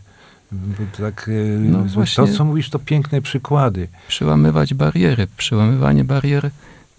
Tak, 0.97 1.29
e, 1.29 1.59
No 1.59 1.85
to, 2.15 2.27
co 2.27 2.45
mówisz, 2.45 2.69
to 2.69 2.79
piękne 2.79 3.21
przykłady. 3.21 3.87
Przełamywać 4.07 4.73
bariery, 4.73 5.27
przełamywanie 5.37 6.03
barier 6.03 6.49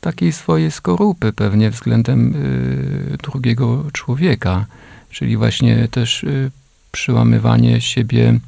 takiej 0.05 0.33
swojej 0.33 0.71
skorupy 0.71 1.33
pewnie 1.33 1.71
względem 1.71 2.35
y, 2.37 3.17
drugiego 3.23 3.85
człowieka, 3.93 4.67
czyli 5.11 5.37
właśnie 5.37 5.89
też 5.89 6.25
y, 6.25 6.51
przełamywanie 6.93 7.81
siebie 7.81 8.39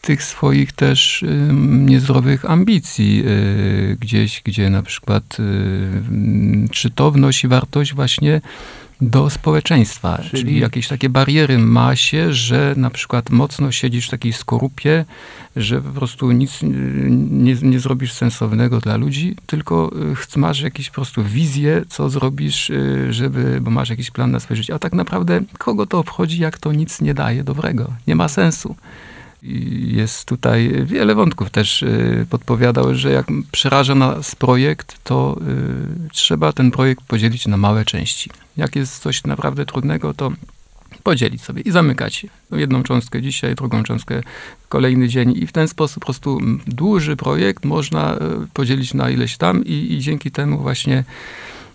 tych 0.00 0.22
swoich 0.22 0.72
też 0.72 1.22
y, 1.22 1.48
niezdrowych 1.70 2.50
ambicji 2.50 3.24
gdzieś, 4.00 4.42
gdzie 4.44 4.70
na 4.70 4.82
przykład 4.82 5.36
czy 6.70 6.90
to 6.90 7.10
wnosi 7.10 7.48
wartość 7.48 7.94
właśnie 7.94 8.40
do 9.02 9.30
społeczeństwa, 9.30 10.18
czyli, 10.30 10.42
Czyli- 10.42 10.60
jakieś 10.60 10.88
takie 10.88 11.08
bariery 11.08 11.58
ma 11.58 11.96
się, 11.96 12.32
że 12.32 12.74
na 12.76 12.90
przykład 12.90 13.30
mocno 13.30 13.72
siedzisz 13.72 14.06
w 14.06 14.10
takiej 14.10 14.32
skorupie, 14.32 15.04
że 15.56 15.82
po 15.82 15.90
prostu 15.90 16.32
nic 16.32 16.62
y, 16.62 16.66
nie, 17.30 17.54
nie 17.62 17.80
zrobisz 17.80 18.12
sensownego 18.12 18.80
dla 18.80 18.96
ludzi, 18.96 19.36
tylko 19.46 19.90
y, 20.36 20.38
masz 20.38 20.60
jakieś 20.60 20.88
po 20.88 20.94
prostu 20.94 21.24
wizję, 21.24 21.82
co 21.88 22.10
zrobisz, 22.10 22.70
y, 22.70 23.12
żeby, 23.12 23.60
bo 23.60 23.70
masz 23.70 23.90
jakiś 23.90 24.10
plan 24.10 24.30
na 24.30 24.40
swoje 24.40 24.56
życie. 24.56 24.74
A 24.74 24.78
tak 24.78 24.92
naprawdę 24.92 25.40
kogo 25.58 25.86
to 25.86 25.98
obchodzi, 25.98 26.38
jak 26.38 26.58
to 26.58 26.72
nic 26.72 27.00
nie 27.00 27.14
daje 27.14 27.44
dobrego? 27.44 27.92
Nie 28.06 28.16
ma 28.16 28.28
sensu. 28.28 28.76
Jest 29.42 30.24
tutaj 30.24 30.72
wiele 30.84 31.14
wątków 31.14 31.50
też 31.50 31.82
y, 31.82 32.26
podpowiadał, 32.30 32.94
że 32.94 33.12
jak 33.12 33.26
przeraża 33.52 33.94
nas 33.94 34.34
projekt, 34.34 34.98
to 35.04 35.36
y, 36.06 36.10
trzeba 36.12 36.52
ten 36.52 36.70
projekt 36.70 37.04
podzielić 37.04 37.46
na 37.46 37.56
małe 37.56 37.84
części. 37.84 38.30
Jak 38.56 38.76
jest 38.76 38.98
coś 38.98 39.24
naprawdę 39.24 39.66
trudnego, 39.66 40.14
to 40.14 40.32
podzielić 41.02 41.42
sobie 41.42 41.62
i 41.62 41.70
zamykać 41.70 42.26
jedną 42.52 42.82
cząstkę 42.82 43.22
dzisiaj, 43.22 43.54
drugą 43.54 43.82
cząstkę 43.82 44.22
kolejny 44.68 45.08
dzień 45.08 45.32
i 45.36 45.46
w 45.46 45.52
ten 45.52 45.68
sposób 45.68 46.00
po 46.00 46.06
prostu 46.06 46.38
mm, 46.38 46.60
duży 46.66 47.16
projekt 47.16 47.64
można 47.64 48.16
y, 48.16 48.18
podzielić 48.52 48.94
na 48.94 49.10
ileś 49.10 49.36
tam 49.36 49.64
i, 49.64 49.92
i 49.92 50.00
dzięki 50.00 50.30
temu 50.30 50.58
właśnie 50.58 51.04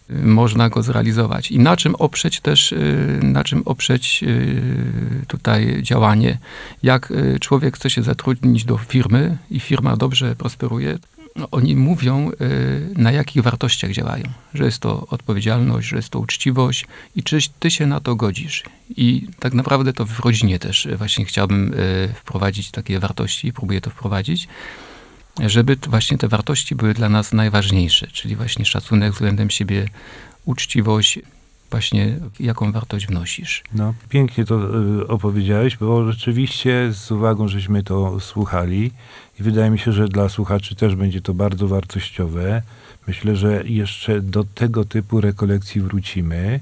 można 0.10 0.70
go 0.70 0.84
zrealizować. 0.84 1.52
I 1.52 1.60
na 1.60 1.78
czym 1.78 1.96
oprzeć 1.96 2.40
też, 2.40 2.72
y, 2.72 3.20
na 3.24 3.44
czym 3.44 3.62
oprzeć 3.66 4.24
y, 4.24 5.26
tutaj 5.28 5.84
działanie. 5.84 6.38
Jak 6.84 7.12
y, 7.12 7.38
człowiek 7.40 7.76
chce 7.76 7.90
się 7.90 8.04
zatrudnić 8.04 8.66
do 8.66 8.78
firmy 8.78 9.38
i 9.52 9.60
firma 9.60 9.98
dobrze 9.98 10.36
prosperuje, 10.36 10.98
no, 11.36 11.48
oni 11.52 11.76
mówią, 11.76 12.32
na 12.96 13.12
jakich 13.12 13.44
wartościach 13.44 13.92
działają. 13.92 14.24
Że 14.54 14.66
jest 14.66 14.80
to 14.80 15.08
odpowiedzialność, 15.08 15.88
że 15.88 15.96
jest 15.96 16.10
to 16.10 16.20
uczciwość 16.20 16.86
i 17.16 17.24
czy 17.24 17.38
ty 17.60 17.72
się 17.72 17.88
na 17.88 18.00
to 18.00 18.16
godzisz. 18.16 18.64
I 18.90 19.28
tak 19.40 19.54
naprawdę 19.54 19.94
to 19.94 20.06
w 20.06 20.20
rodzinie 20.20 20.60
też 20.60 20.88
właśnie 20.98 21.26
chciałbym 21.26 21.74
wprowadzić 22.16 22.72
takie 22.72 23.00
wartości, 23.00 23.54
próbuję 23.54 23.82
to 23.82 23.90
wprowadzić, 23.90 24.48
żeby 25.46 25.78
właśnie 25.90 26.18
te 26.18 26.28
wartości 26.28 26.76
były 26.76 26.94
dla 26.94 27.10
nas 27.10 27.34
najważniejsze, 27.34 28.08
czyli 28.08 28.36
właśnie 28.36 28.66
szacunek 28.66 29.14
względem 29.14 29.50
siebie, 29.50 29.86
uczciwość, 30.46 31.20
właśnie 31.72 32.20
jaką 32.40 32.72
wartość 32.72 33.08
wnosisz. 33.08 33.64
No, 33.74 33.94
pięknie 34.10 34.46
to 34.46 34.80
y, 35.02 35.08
opowiedziałeś, 35.08 35.78
bo 35.78 36.12
rzeczywiście 36.12 36.90
z 36.94 37.12
uwagą, 37.12 37.48
żeśmy 37.48 37.84
to 37.84 38.20
słuchali 38.20 38.92
i 39.40 39.44
wydaje 39.44 39.70
mi 39.70 39.80
się, 39.80 39.92
że 39.92 40.08
dla 40.08 40.30
słuchaczy 40.30 40.76
też 40.76 40.96
będzie 40.96 41.22
to 41.22 41.34
bardzo 41.34 41.68
wartościowe. 41.68 42.62
Myślę, 43.08 43.36
że 43.36 43.64
jeszcze 43.66 44.22
do 44.22 44.44
tego 44.44 44.86
typu 44.86 45.22
rekolekcji 45.22 45.82
wrócimy, 45.82 46.60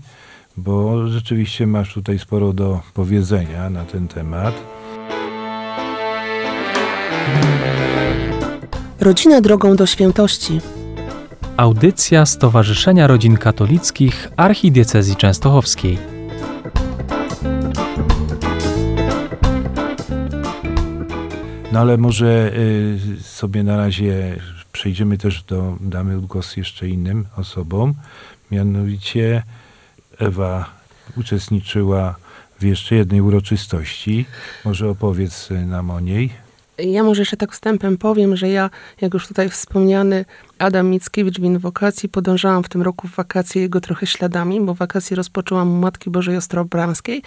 bo 0.58 1.08
rzeczywiście 1.08 1.68
masz 1.68 1.94
tutaj 1.94 2.20
sporo 2.20 2.54
do 2.54 2.82
powiedzenia 2.94 3.70
na 3.70 3.86
ten 3.86 4.08
temat. 4.08 4.56
Rodzina 9.06 9.42
drogą 9.42 9.76
do 9.76 9.86
świętości. 9.86 10.62
Audycja 11.58 12.26
Stowarzyszenia 12.26 13.08
Rodzin 13.08 13.38
Katolickich 13.38 14.32
Archidiecezji 14.38 15.16
Częstochowskiej. 15.16 15.98
No 21.72 21.80
ale 21.80 21.98
może 21.98 22.52
y, 22.56 23.24
sobie 23.24 23.64
na 23.64 23.78
razie 23.78 24.36
przejdziemy 24.72 25.18
też 25.18 25.44
do, 25.44 25.78
damy 25.82 26.22
głos 26.22 26.58
jeszcze 26.58 26.88
innym 26.88 27.26
osobom. 27.38 27.94
Mianowicie 28.52 29.44
Ewa 30.20 30.70
uczestniczyła 31.18 32.16
w 32.60 32.64
jeszcze 32.64 32.96
jednej 32.96 33.22
uroczystości. 33.22 34.26
Może 34.66 34.90
opowiedz 34.90 35.52
y, 35.52 35.66
nam 35.66 35.92
o 35.92 36.00
niej. 36.00 36.45
Ja 36.78 37.04
może 37.04 37.22
jeszcze 37.22 37.38
tak 37.38 37.52
wstępem 37.52 37.98
powiem, 37.98 38.36
że 38.36 38.50
ja, 38.50 38.70
jak 39.02 39.14
już 39.14 39.28
tutaj 39.28 39.50
wspomniany 39.50 40.26
Adam 40.60 40.90
Mickiewicz 40.90 41.40
w 41.40 41.44
inwokacji, 41.44 42.10
podążałam 42.10 42.64
w 42.64 42.70
tym 42.70 42.82
roku 42.82 43.08
w 43.08 43.16
wakacje 43.16 43.62
jego 43.62 43.82
trochę 43.82 44.08
śladami, 44.08 44.62
bo 44.62 44.74
wakacje 44.74 45.18
rozpoczęłam 45.18 45.72
u 45.72 45.76
Matki 45.76 46.10
Bożej 46.10 46.38
Ostrobramskiej, 46.38 47.22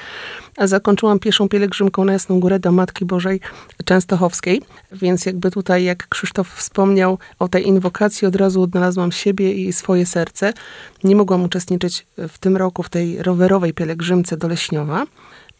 a 0.56 0.66
zakończyłam 0.66 1.18
pieszą 1.18 1.48
pielgrzymką 1.48 2.04
na 2.04 2.12
Jasną 2.12 2.40
Górę 2.40 2.58
do 2.58 2.72
Matki 2.72 3.04
Bożej 3.04 3.40
Częstochowskiej. 3.84 4.62
Więc 4.92 5.26
jakby 5.26 5.50
tutaj, 5.50 5.84
jak 5.84 6.08
Krzysztof 6.08 6.48
wspomniał 6.48 7.18
o 7.38 7.48
tej 7.48 7.66
inwokacji, 7.66 8.28
od 8.28 8.36
razu 8.36 8.62
odnalazłam 8.62 9.12
siebie 9.12 9.52
i 9.52 9.72
swoje 9.72 10.06
serce. 10.06 10.52
Nie 11.04 11.16
mogłam 11.16 11.44
uczestniczyć 11.44 12.06
w 12.28 12.38
tym 12.38 12.56
roku 12.56 12.82
w 12.82 12.88
tej 12.88 13.22
rowerowej 13.22 13.74
pielgrzymce 13.74 14.36
do 14.36 14.48
Leśniowa, 14.48 15.04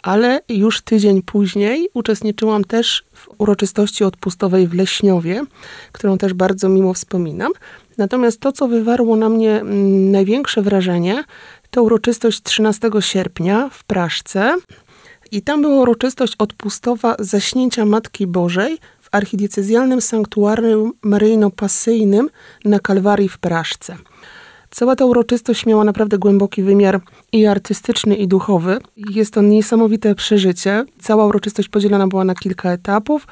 ale 0.02 0.40
już 0.48 0.82
tydzień 0.82 1.22
później 1.22 1.88
uczestniczyłam 1.94 2.64
też 2.64 3.04
w 3.12 3.28
uroczystości 3.38 4.04
odpustowej 4.04 4.68
w 4.68 4.74
Leśniowie, 4.74 5.44
którą 5.92 6.18
też 6.18 6.34
bardzo 6.34 6.68
miło 6.68 6.94
wspominam. 6.94 7.52
Natomiast 7.98 8.40
to, 8.40 8.52
co 8.52 8.68
wywarło 8.68 9.16
na 9.16 9.28
mnie 9.28 9.60
mm, 9.60 10.10
największe 10.10 10.62
wrażenie, 10.62 11.24
to 11.70 11.82
uroczystość 11.82 12.42
13 12.42 12.90
sierpnia 13.00 13.68
w 13.72 13.84
Praszce. 13.84 14.56
I 15.30 15.42
tam 15.42 15.62
była 15.62 15.76
uroczystość 15.76 16.34
odpustowa 16.38 17.16
zaśnięcia 17.18 17.84
Matki 17.84 18.26
Bożej 18.26 18.78
w 19.00 19.08
archidiecezjalnym 19.12 20.00
sanktuarium 20.00 20.92
maryjno-pasyjnym 21.02 22.30
na 22.64 22.78
Kalwarii 22.78 23.28
w 23.28 23.38
Praszce. 23.38 23.96
Cała 24.70 24.96
ta 24.96 25.04
uroczystość 25.04 25.66
miała 25.66 25.84
naprawdę 25.84 26.18
głęboki 26.18 26.62
wymiar 26.62 27.00
i 27.32 27.46
artystyczny, 27.46 28.16
i 28.16 28.28
duchowy. 28.28 28.78
Jest 28.96 29.34
to 29.34 29.42
niesamowite 29.42 30.14
przeżycie. 30.14 30.84
Cała 31.00 31.26
uroczystość 31.26 31.68
podzielona 31.68 32.06
była 32.06 32.24
na 32.24 32.34
kilka 32.34 32.72
etapów. 32.72 33.26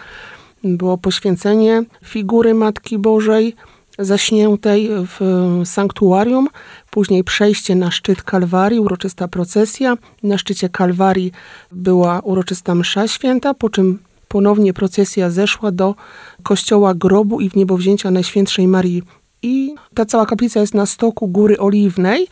Było 0.64 0.98
poświęcenie 0.98 1.82
figury 2.04 2.54
Matki 2.54 2.98
Bożej 2.98 3.54
zaśniętej 3.98 4.90
w 4.90 5.20
sanktuarium, 5.64 6.48
później 6.90 7.24
przejście 7.24 7.74
na 7.74 7.90
szczyt 7.90 8.22
Kalwarii, 8.22 8.80
uroczysta 8.80 9.28
procesja. 9.28 9.96
Na 10.22 10.38
szczycie 10.38 10.68
Kalwarii 10.68 11.32
była 11.72 12.20
uroczysta 12.20 12.74
msza 12.74 13.08
święta, 13.08 13.54
po 13.54 13.70
czym 13.70 13.98
ponownie 14.28 14.72
procesja 14.72 15.30
zeszła 15.30 15.70
do 15.70 15.94
kościoła 16.42 16.94
grobu 16.94 17.40
i 17.40 17.50
w 17.50 17.56
niebowzięcia 17.56 18.10
Najświętszej 18.10 18.68
Marii 18.68 19.02
i 19.42 19.74
ta 19.94 20.04
cała 20.04 20.26
kaplica 20.26 20.60
jest 20.60 20.74
na 20.74 20.86
stoku 20.86 21.28
Góry 21.28 21.58
Oliwnej. 21.58 22.26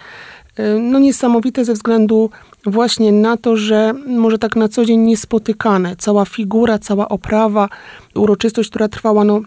E, 0.56 0.78
no 0.78 0.98
niesamowite 0.98 1.64
ze 1.64 1.72
względu 1.72 2.30
właśnie 2.66 3.12
na 3.12 3.36
to, 3.36 3.56
że 3.56 3.92
może 4.06 4.38
tak 4.38 4.56
na 4.56 4.68
co 4.68 4.84
dzień 4.84 5.00
niespotykane. 5.00 5.96
Cała 5.96 6.24
figura, 6.24 6.78
cała 6.78 7.08
oprawa, 7.08 7.68
uroczystość, 8.14 8.70
która 8.70 8.88
trwała 8.88 9.24
no 9.24 9.40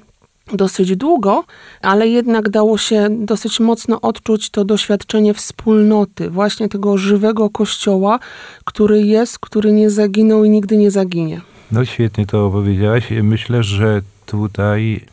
dosyć 0.53 0.95
długo, 0.95 1.43
ale 1.81 2.07
jednak 2.07 2.49
dało 2.49 2.77
się 2.77 3.07
dosyć 3.09 3.59
mocno 3.59 4.01
odczuć 4.01 4.49
to 4.49 4.65
doświadczenie 4.65 5.33
wspólnoty, 5.33 6.29
właśnie 6.29 6.69
tego 6.69 6.97
żywego 6.97 7.49
kościoła, 7.49 8.19
który 8.65 9.01
jest, 9.01 9.39
który 9.39 9.71
nie 9.71 9.89
zaginął 9.89 10.43
i 10.43 10.49
nigdy 10.49 10.77
nie 10.77 10.91
zaginie. 10.91 11.41
No 11.71 11.85
świetnie 11.85 12.25
to 12.25 12.45
opowiedziałaś. 12.45 13.09
Myślę, 13.23 13.63
że 13.63 14.01
tutaj 14.25 15.05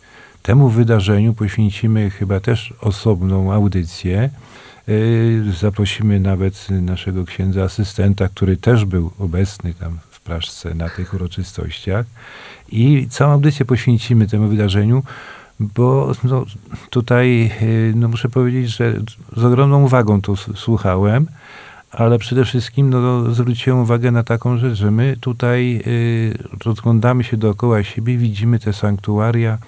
Temu 0.44 0.68
wydarzeniu 0.68 1.34
poświęcimy 1.34 2.10
chyba 2.10 2.40
też 2.40 2.74
osobną 2.80 3.52
audycję. 3.52 4.30
Y, 4.88 5.42
zaprosimy 5.60 6.20
nawet 6.20 6.66
naszego 6.70 7.24
księdza 7.24 7.62
asystenta, 7.62 8.28
który 8.28 8.56
też 8.56 8.84
był 8.84 9.10
obecny 9.18 9.74
tam 9.74 9.98
w 10.10 10.20
Praszce 10.20 10.74
na 10.74 10.88
tych 10.88 11.14
uroczystościach. 11.14 12.06
I 12.68 13.06
całą 13.10 13.32
audycję 13.32 13.66
poświęcimy 13.66 14.26
temu 14.26 14.48
wydarzeniu, 14.48 15.02
bo 15.60 16.12
no, 16.24 16.44
tutaj 16.90 17.50
y, 17.62 17.92
no, 17.96 18.08
muszę 18.08 18.28
powiedzieć, 18.28 18.76
że 18.76 18.94
z 19.36 19.44
ogromną 19.44 19.84
uwagą 19.84 20.20
to 20.20 20.36
słuchałem, 20.36 21.26
ale 21.90 22.18
przede 22.18 22.44
wszystkim 22.44 22.90
no, 22.90 23.34
zwróciłem 23.34 23.80
uwagę 23.80 24.10
na 24.10 24.22
taką 24.22 24.58
rzecz, 24.58 24.74
że 24.74 24.90
my 24.90 25.16
tutaj 25.20 25.82
y, 25.86 26.38
rozglądamy 26.64 27.24
się 27.24 27.36
dookoła 27.36 27.82
siebie, 27.84 28.16
widzimy 28.16 28.58
te 28.58 28.72
sanktuaria, 28.72 29.58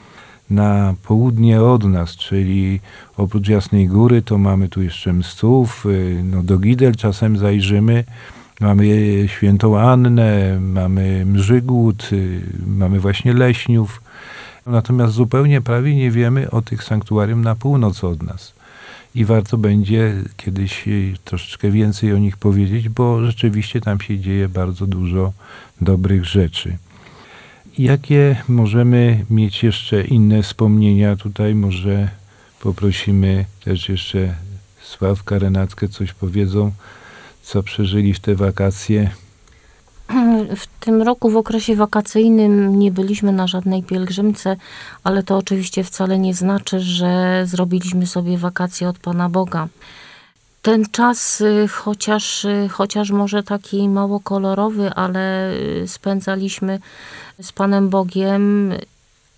na 0.51 0.95
południe 1.03 1.63
od 1.63 1.85
nas, 1.85 2.17
czyli 2.17 2.81
oprócz 3.17 3.49
Jasnej 3.49 3.89
Góry, 3.89 4.23
to 4.23 4.39
mamy 4.39 4.69
tu 4.69 4.83
jeszcze 4.83 5.13
Mstów, 5.13 5.87
y, 5.87 6.23
no 6.25 6.43
do 6.43 6.59
Gidel 6.59 6.95
czasem 6.95 7.39
zajrzymy, 7.39 8.05
mamy 8.61 8.87
Świętą 9.27 9.79
Annę, 9.79 10.61
mamy 10.61 11.27
Mrzygłód, 11.27 12.09
y, 12.13 12.43
mamy 12.67 13.01
właśnie 13.01 13.33
Leśniów. 13.33 14.03
Natomiast 14.67 15.15
zupełnie 15.15 15.61
prawie 15.61 15.95
nie 15.95 16.11
wiemy 16.11 16.51
o 16.51 16.63
tych 16.63 16.85
sanktuarium 16.85 17.43
na 17.43 17.55
północ 17.55 18.05
od 18.05 18.23
nas. 18.23 18.55
I 19.15 19.25
warto 19.25 19.59
będzie 19.59 20.15
kiedyś 20.37 20.89
y, 20.89 21.15
troszeczkę 21.25 21.71
więcej 21.71 22.13
o 22.13 22.19
nich 22.19 22.37
powiedzieć, 22.37 22.89
bo 22.89 23.27
rzeczywiście 23.27 23.81
tam 23.81 24.01
się 24.01 24.19
dzieje 24.19 24.49
bardzo 24.49 24.87
dużo 24.87 25.33
dobrych 25.81 26.25
rzeczy. 26.25 26.77
Jakie 27.79 28.37
możemy 28.49 29.25
mieć 29.31 29.63
jeszcze 29.63 30.05
inne 30.05 30.43
wspomnienia? 30.43 31.17
Tutaj 31.17 31.55
może 31.55 32.09
poprosimy 32.61 33.45
też 33.65 33.89
jeszcze 33.89 34.35
Sławka, 34.83 35.39
Renatkę, 35.39 35.89
coś 35.89 36.13
powiedzą, 36.13 36.73
co 37.43 37.63
przeżyli 37.63 38.15
w 38.15 38.21
te 38.21 38.35
wakacje. 38.35 39.11
W 40.57 40.67
tym 40.81 41.03
roku 41.03 41.31
w 41.31 41.37
okresie 41.37 41.77
wakacyjnym 41.77 42.79
nie 42.79 42.93
byliśmy 42.93 43.33
na 43.33 43.47
żadnej 43.47 43.83
pielgrzymce, 43.83 44.57
ale 45.05 45.23
to 45.23 45.37
oczywiście 45.37 45.85
wcale 45.85 46.19
nie 46.19 46.35
znaczy, 46.35 46.81
że 46.81 47.43
zrobiliśmy 47.47 48.07
sobie 48.07 48.39
wakacje 48.39 48.89
od 48.89 48.99
Pana 48.99 49.29
Boga. 49.29 49.69
Ten 50.67 50.85
czas, 50.91 51.41
y, 51.41 51.69
chociaż, 51.69 52.45
y, 52.45 52.69
chociaż 52.73 53.11
może 53.11 53.43
taki 53.43 53.89
mało 53.89 54.21
kolorowy, 54.21 54.91
ale 54.95 55.53
y, 55.53 55.85
spędzaliśmy 55.89 56.79
z 57.43 57.53
Panem 57.53 57.89
Bogiem 57.89 58.75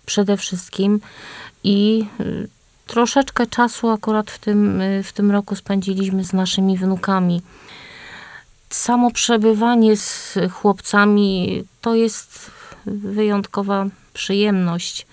przede 0.05 0.37
wszystkim 0.37 0.99
i 1.63 2.05
troszeczkę 2.87 3.47
czasu 3.47 3.89
akurat 3.89 4.31
w 4.31 4.39
tym, 4.39 4.81
w 5.03 5.13
tym 5.13 5.31
roku 5.31 5.55
spędziliśmy 5.55 6.23
z 6.23 6.33
naszymi 6.33 6.77
wnukami. 6.77 7.41
Samo 8.69 9.11
przebywanie 9.11 9.97
z 9.97 10.37
chłopcami 10.51 11.63
to 11.81 11.95
jest 11.95 12.51
wyjątkowa 12.85 13.85
przyjemność. 14.13 15.07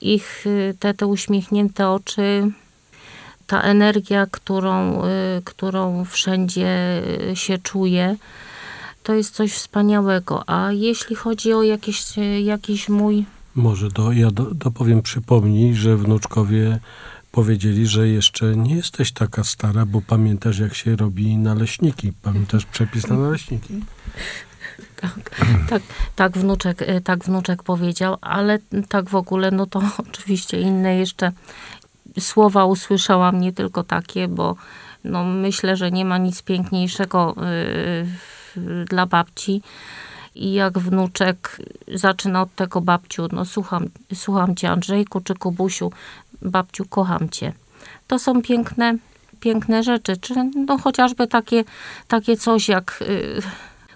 Ich 0.00 0.44
te, 0.80 0.94
te 0.94 1.06
uśmiechnięte 1.06 1.88
oczy 1.88 2.50
ta 3.48 3.62
energia, 3.62 4.26
którą, 4.30 5.04
y, 5.04 5.08
którą 5.44 6.04
wszędzie 6.04 7.02
y, 7.30 7.36
się 7.36 7.58
czuje, 7.58 8.16
to 9.02 9.14
jest 9.14 9.34
coś 9.34 9.52
wspaniałego. 9.52 10.44
A 10.46 10.72
jeśli 10.72 11.16
chodzi 11.16 11.52
o 11.52 11.62
jakiś, 11.62 12.18
y, 12.18 12.40
jakiś 12.40 12.88
mój. 12.88 13.24
Może 13.54 13.88
do, 13.88 14.12
ja 14.12 14.30
do, 14.30 14.54
dopowiem, 14.54 15.02
przypomnij, 15.02 15.74
że 15.74 15.96
wnuczkowie 15.96 16.78
powiedzieli, 17.32 17.86
że 17.86 18.08
jeszcze 18.08 18.56
nie 18.56 18.74
jesteś 18.76 19.12
taka 19.12 19.44
stara, 19.44 19.86
bo 19.86 20.02
pamiętasz, 20.02 20.58
jak 20.58 20.74
się 20.74 20.96
robi 20.96 21.36
naleśniki. 21.36 22.12
Pamiętasz 22.22 22.66
przepis 22.66 23.08
na 23.08 23.16
naleśniki? 23.16 23.74
Tak, 25.00 25.30
tak, 25.68 25.82
tak, 26.16 26.38
wnuczek, 26.38 26.84
tak 27.04 27.24
wnuczek 27.24 27.62
powiedział, 27.62 28.16
ale 28.20 28.58
tak 28.88 29.10
w 29.10 29.14
ogóle, 29.14 29.50
no 29.50 29.66
to 29.66 29.82
oczywiście 30.08 30.60
inne 30.60 30.96
jeszcze, 30.96 31.32
słowa 32.18 32.64
usłyszałam 32.64 33.40
nie 33.40 33.52
tylko 33.52 33.82
takie, 33.82 34.28
bo 34.28 34.56
no, 35.04 35.24
myślę, 35.24 35.76
że 35.76 35.90
nie 35.90 36.04
ma 36.04 36.18
nic 36.18 36.42
piękniejszego 36.42 37.34
yy, 38.56 38.84
dla 38.84 39.06
babci. 39.06 39.62
I 40.34 40.52
jak 40.52 40.78
wnuczek 40.78 41.58
zaczyna 41.94 42.42
od 42.42 42.54
tego 42.54 42.80
babciu, 42.80 43.28
no 43.32 43.44
słucham, 43.44 43.86
słucham 44.14 44.56
cię 44.56 44.70
Andrzejku 44.70 45.20
czy 45.20 45.34
Kubusiu, 45.34 45.92
babciu 46.42 46.84
kocham 46.84 47.28
cię. 47.28 47.52
To 48.06 48.18
są 48.18 48.42
piękne, 48.42 48.94
piękne 49.40 49.82
rzeczy, 49.82 50.16
czy 50.16 50.34
no 50.66 50.78
chociażby 50.78 51.26
takie, 51.26 51.64
takie 52.08 52.36
coś 52.36 52.68
jak 52.68 53.04
yy, 53.08 53.42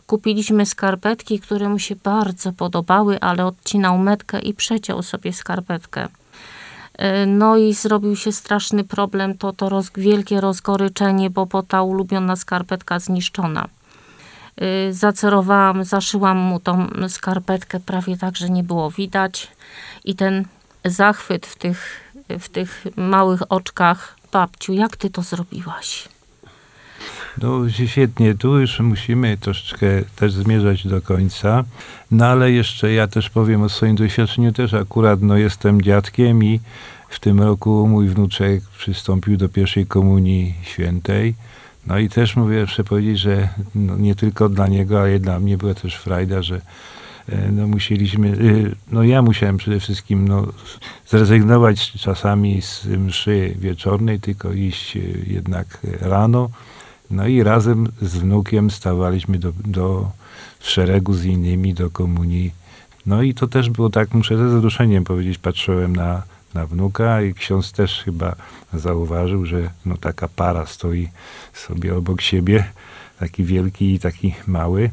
kupiliśmy 0.07 0.66
skarpetki, 0.66 1.40
które 1.40 1.68
mu 1.68 1.79
się 1.79 1.96
bardzo 1.96 2.53
podobały, 2.53 3.20
ale 3.20 3.46
odcinał 3.46 3.98
metkę 3.98 4.40
i 4.40 4.55
przeciął 4.55 5.03
sobie 5.03 5.33
skarpetkę. 5.33 6.09
E, 6.94 7.26
no 7.26 7.57
i 7.57 7.74
zrobił 7.74 8.16
się 8.16 8.33
straszny 8.33 8.85
problem, 8.85 9.38
to, 9.38 9.52
to 9.52 9.68
roz, 9.68 9.90
wielkie 9.96 10.40
rozgoryczenie, 10.40 11.31
bo, 11.31 11.46
bo 11.46 11.62
ta 11.62 11.83
ulubiona 11.83 12.37
skarpetka 12.37 12.98
zniszczona. 12.98 13.68
E, 14.57 14.92
zacerowałam, 14.92 15.85
zaszyłam 15.85 16.38
mu 16.38 16.61
tą 16.61 16.88
skarpetkę 17.09 17.81
prawie 17.81 18.16
tak, 18.16 18.37
że 18.37 18.50
nie 18.50 18.62
było 18.62 18.90
widać. 18.90 19.48
I 20.05 20.14
ten 20.14 20.44
zachwyt 20.85 21.46
w 21.46 21.59
tych, 21.59 22.11
w 22.28 22.48
tych 22.48 22.85
małych 22.96 23.52
oczkach, 23.52 24.16
babciu, 24.33 24.72
jak 24.72 24.96
ty 24.96 25.11
to 25.11 25.22
zrobiłaś? 25.22 26.09
No 27.42 27.70
świetnie, 27.86 28.34
tu 28.34 28.60
już 28.60 28.80
musimy 28.80 29.36
troszeczkę 29.36 29.86
też 30.16 30.32
zmierzać 30.32 30.86
do 30.86 31.02
końca, 31.02 31.64
no 32.10 32.26
ale 32.26 32.52
jeszcze 32.52 32.92
ja 32.92 33.06
też 33.06 33.30
powiem 33.30 33.62
o 33.62 33.68
swoim 33.68 33.96
doświadczeniu, 33.96 34.52
też 34.52 34.74
akurat 34.74 35.22
no 35.22 35.36
jestem 35.36 35.82
dziadkiem 35.82 36.44
i 36.44 36.60
w 37.08 37.20
tym 37.20 37.40
roku 37.40 37.88
mój 37.88 38.08
wnuczek 38.08 38.62
przystąpił 38.78 39.36
do 39.36 39.48
pierwszej 39.48 39.86
komunii 39.86 40.54
świętej. 40.62 41.34
No 41.86 41.98
i 41.98 42.08
też 42.08 42.36
mówię, 42.36 42.60
muszę 42.60 42.84
powiedzieć, 42.84 43.18
że 43.18 43.48
no 43.74 43.96
nie 43.96 44.14
tylko 44.14 44.48
dla 44.48 44.68
niego, 44.68 45.00
ale 45.00 45.18
dla 45.18 45.40
mnie 45.40 45.58
była 45.58 45.74
też 45.74 45.96
frajda, 45.96 46.42
że 46.42 46.60
e, 47.28 47.52
no 47.52 47.66
musieliśmy, 47.66 48.28
e, 48.28 48.34
no 48.92 49.02
ja 49.02 49.22
musiałem 49.22 49.56
przede 49.56 49.80
wszystkim 49.80 50.28
no, 50.28 50.46
zrezygnować 51.06 51.92
czasami 51.92 52.62
z 52.62 52.86
mszy 52.86 53.54
wieczornej, 53.58 54.20
tylko 54.20 54.52
iść 54.52 54.96
e, 54.96 55.00
jednak 55.26 55.78
rano 56.00 56.50
no 57.12 57.27
i 57.27 57.42
razem 57.42 57.88
z 58.03 58.16
wnukiem 58.16 58.70
stawaliśmy 58.70 59.38
do, 59.38 59.53
do 59.64 60.11
szeregu 60.61 61.12
z 61.14 61.25
innymi 61.25 61.75
do 61.75 61.90
komunii. 61.90 62.53
No 63.07 63.22
i 63.22 63.35
to 63.35 63.48
też 63.48 63.70
było 63.70 63.90
tak, 63.90 64.14
muszę 64.14 64.38
ze 64.38 64.48
wzruszeniem 64.48 65.05
powiedzieć, 65.05 65.38
patrzyłem 65.38 65.96
na, 65.96 66.22
na 66.55 66.66
wnuka 66.66 67.22
i 67.22 67.35
ksiądz 67.35 67.72
też 67.72 68.03
chyba 68.05 68.37
zauważył, 68.75 69.46
że 69.46 69.70
no 69.87 69.96
taka 69.96 70.29
para 70.29 70.66
stoi 70.66 71.09
sobie 71.53 71.96
obok 71.96 72.20
siebie, 72.20 72.64
taki 73.18 73.44
wielki 73.44 73.94
i 73.94 73.98
taki 73.98 74.35
mały. 74.46 74.90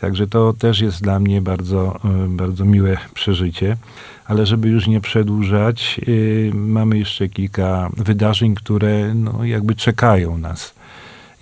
Także 0.00 0.26
to 0.26 0.52
też 0.52 0.80
jest 0.80 1.02
dla 1.02 1.20
mnie 1.20 1.42
bardzo, 1.42 2.00
y, 2.26 2.28
bardzo 2.28 2.64
miłe 2.64 2.96
przeżycie. 3.14 3.76
Ale 4.24 4.46
żeby 4.46 4.68
już 4.68 4.86
nie 4.86 5.00
przedłużać, 5.00 6.00
y, 6.08 6.50
mamy 6.54 6.98
jeszcze 6.98 7.28
kilka 7.28 7.90
wydarzeń, 7.96 8.54
które 8.54 9.14
no, 9.14 9.44
jakby 9.44 9.74
czekają 9.74 10.38
nas. 10.38 10.74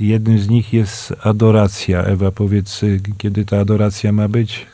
Jednym 0.01 0.39
z 0.39 0.49
nich 0.49 0.73
jest 0.73 1.15
adoracja. 1.23 2.03
Ewa, 2.03 2.31
powiedz, 2.31 2.83
y, 2.83 3.01
kiedy 3.19 3.45
ta 3.45 3.59
adoracja 3.59 4.13
ma 4.13 4.29
być? 4.29 4.67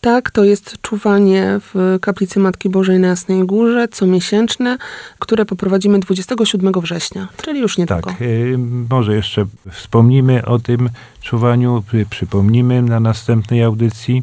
Tak, 0.00 0.30
to 0.30 0.44
jest 0.44 0.82
czuwanie 0.82 1.60
w 1.60 1.98
kaplicy 2.00 2.40
Matki 2.40 2.68
Bożej 2.68 2.98
na 2.98 3.08
Jasnej 3.08 3.44
Górze, 3.44 3.88
comiesięczne, 3.88 4.78
które 5.18 5.44
poprowadzimy 5.44 5.98
27 5.98 6.72
września, 6.80 7.28
czyli 7.42 7.60
już 7.60 7.78
niedługo. 7.78 8.10
Tak, 8.10 8.22
y, 8.22 8.56
może 8.90 9.14
jeszcze 9.14 9.46
wspomnimy 9.70 10.44
o 10.44 10.58
tym 10.58 10.90
czuwaniu, 11.20 11.82
y, 11.94 12.06
przypomnimy 12.10 12.82
na 12.82 13.00
następnej 13.00 13.62
audycji. 13.62 14.22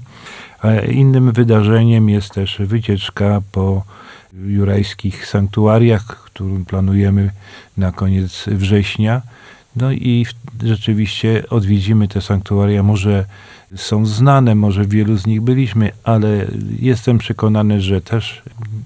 A 0.59 0.75
innym 0.75 1.31
wydarzeniem 1.31 2.09
jest 2.09 2.33
też 2.33 2.57
wycieczka 2.59 3.41
po 3.51 3.83
jurajskich 4.33 5.27
sanktuariach, 5.27 6.05
którą 6.05 6.65
planujemy 6.65 7.31
na 7.77 7.91
koniec 7.91 8.45
września. 8.47 9.21
No 9.75 9.91
i 9.91 10.25
rzeczywiście 10.63 11.43
odwiedzimy 11.49 12.07
te 12.07 12.21
sanktuaria. 12.21 12.83
Może 12.83 13.25
są 13.75 14.05
znane, 14.05 14.55
może 14.55 14.85
wielu 14.85 15.17
z 15.17 15.25
nich 15.25 15.41
byliśmy, 15.41 15.91
ale 16.03 16.47
jestem 16.79 17.17
przekonany, 17.17 17.81
że 17.81 18.01
też 18.01 18.41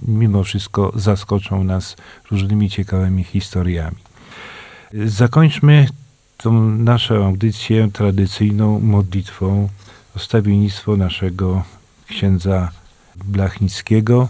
mimo 0.07 0.43
wszystko 0.43 0.91
zaskoczą 0.95 1.63
nas 1.63 1.95
różnymi 2.31 2.69
ciekawymi 2.69 3.23
historiami. 3.23 3.97
Zakończmy 5.05 5.87
tą 6.37 6.69
naszą 6.69 7.25
audycję 7.25 7.89
tradycyjną 7.93 8.79
modlitwą 8.79 9.69
o 10.15 10.19
stawiennictwo 10.19 10.97
naszego 10.97 11.63
księdza 12.07 12.71
Blachnickiego. 13.25 14.27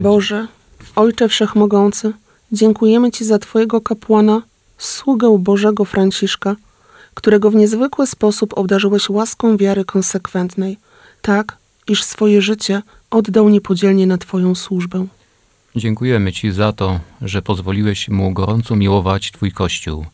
Boże, 0.00 0.46
Ojcze 0.96 1.28
Wszechmogący, 1.28 2.12
dziękujemy 2.52 3.10
Ci 3.10 3.24
za 3.24 3.38
Twojego 3.38 3.80
kapłana, 3.80 4.42
sługę 4.78 5.38
Bożego 5.38 5.84
Franciszka, 5.84 6.56
którego 7.14 7.50
w 7.50 7.54
niezwykły 7.54 8.06
sposób 8.06 8.58
obdarzyłeś 8.58 9.10
łaską 9.10 9.56
wiary 9.56 9.84
konsekwentnej, 9.84 10.78
tak, 11.22 11.56
iż 11.88 12.04
swoje 12.04 12.42
życie 12.42 12.82
oddał 13.10 13.48
niepodzielnie 13.48 14.06
na 14.06 14.18
Twoją 14.18 14.54
służbę. 14.54 15.06
Dziękujemy 15.76 16.32
Ci 16.32 16.52
za 16.52 16.72
to, 16.72 17.00
że 17.22 17.42
pozwoliłeś 17.42 18.08
mu 18.08 18.32
gorąco 18.32 18.76
miłować 18.76 19.32
Twój 19.32 19.52
Kościół 19.52 20.06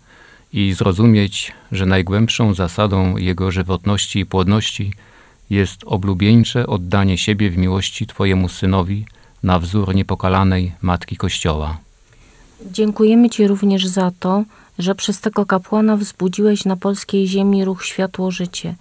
i 0.53 0.73
zrozumieć, 0.73 1.53
że 1.73 1.87
najgłębszą 1.87 2.55
zasadą 2.55 3.17
jego 3.17 3.51
żywotności 3.51 4.19
i 4.19 4.27
płodności 4.27 4.93
jest 5.51 5.81
oblubieńcze 5.87 6.67
oddanie 6.67 7.19
siebie 7.19 7.51
w 7.51 7.59
miłości 7.59 8.07
Twojemu 8.07 8.49
Synowi 8.49 9.07
na 9.43 9.59
wzór 9.59 9.95
niepokalanej 9.95 10.73
Matki 10.83 11.17
Kościoła. 11.17 11.79
Dziękujemy 12.67 13.31
Ci 13.31 13.47
również 13.47 13.87
za 13.87 14.11
to, 14.21 14.45
że 14.79 14.95
przez 14.95 15.21
tego 15.21 15.47
kapłana 15.47 15.97
wzbudziłeś 15.97 16.65
na 16.65 16.77
polskiej 16.77 17.29
ziemi 17.29 17.65
ruch 17.65 17.85
Światło-Życie, 17.85 18.75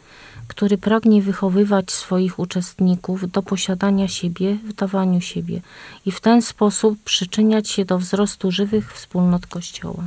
który 0.48 0.78
pragnie 0.78 1.22
wychowywać 1.22 1.92
swoich 1.92 2.40
uczestników 2.40 3.32
do 3.32 3.44
posiadania 3.44 4.08
siebie 4.08 4.58
w 4.70 4.74
dawaniu 4.74 5.22
siebie 5.22 5.62
i 6.06 6.12
w 6.12 6.22
ten 6.22 6.42
sposób 6.42 7.00
przyczyniać 7.04 7.70
się 7.70 7.86
do 7.86 8.00
wzrostu 8.00 8.52
żywych 8.52 8.94
wspólnot 8.94 9.48
Kościoła. 9.48 10.04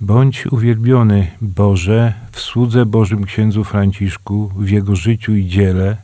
Bądź 0.00 0.46
uwielbiony 0.46 1.30
Boże 1.40 2.12
w 2.32 2.40
słudze 2.40 2.86
Bożym 2.86 3.24
księdzu 3.24 3.64
Franciszku, 3.64 4.50
w 4.56 4.70
jego 4.70 4.96
życiu 4.96 5.34
i 5.34 5.46
dziele 5.46 5.96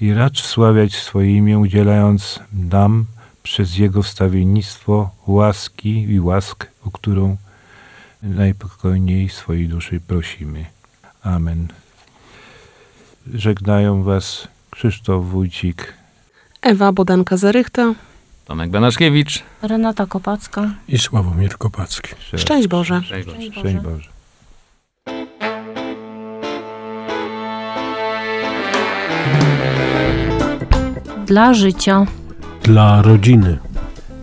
i 0.00 0.14
racz 0.14 0.42
sławiać 0.42 0.94
swoje 0.94 1.36
imię, 1.36 1.58
udzielając 1.58 2.40
nam 2.52 3.04
przez 3.46 3.78
jego 3.78 4.02
wstawiennictwo 4.02 5.10
łaski 5.26 6.02
i 6.02 6.20
łask, 6.20 6.66
o 6.84 6.90
którą 6.90 7.36
najpokojniej 8.22 9.28
swojej 9.28 9.68
duszy 9.68 10.00
prosimy. 10.00 10.64
Amen. 11.22 11.68
Żegnają 13.34 14.02
Was 14.02 14.48
Krzysztof 14.70 15.24
Wójcik. 15.24 15.94
Ewa 16.62 16.92
Bodanka-Zarychta, 16.92 17.94
Tomek 18.44 18.70
Banaszkiewicz. 18.70 19.42
Renata 19.62 20.06
Kopacka. 20.06 20.70
I 20.88 20.98
Sławomir 20.98 21.58
Kopacki. 21.58 22.14
szczęść 22.36 22.68
Boże. 22.68 23.02
Cześć 23.08 23.26
Boże. 23.26 23.52
Szczęść 23.52 23.76
Boże. 23.76 24.08
Dla 31.26 31.54
życia. 31.54 32.06
Dla 32.66 33.02
rodziny. 33.02 33.58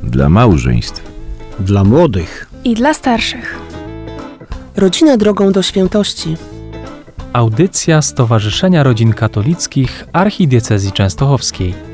Dla 0.03 0.29
małżeństw. 0.29 1.11
Dla 1.59 1.83
młodych. 1.83 2.49
i 2.63 2.73
dla 2.75 2.93
starszych. 2.93 3.59
Rodzina 4.75 5.17
drogą 5.17 5.51
do 5.51 5.61
świętości. 5.61 6.37
Audycja 7.33 8.01
Stowarzyszenia 8.01 8.83
Rodzin 8.83 9.13
Katolickich 9.13 10.07
Archidiecezji 10.13 10.91
Częstochowskiej. 10.91 11.92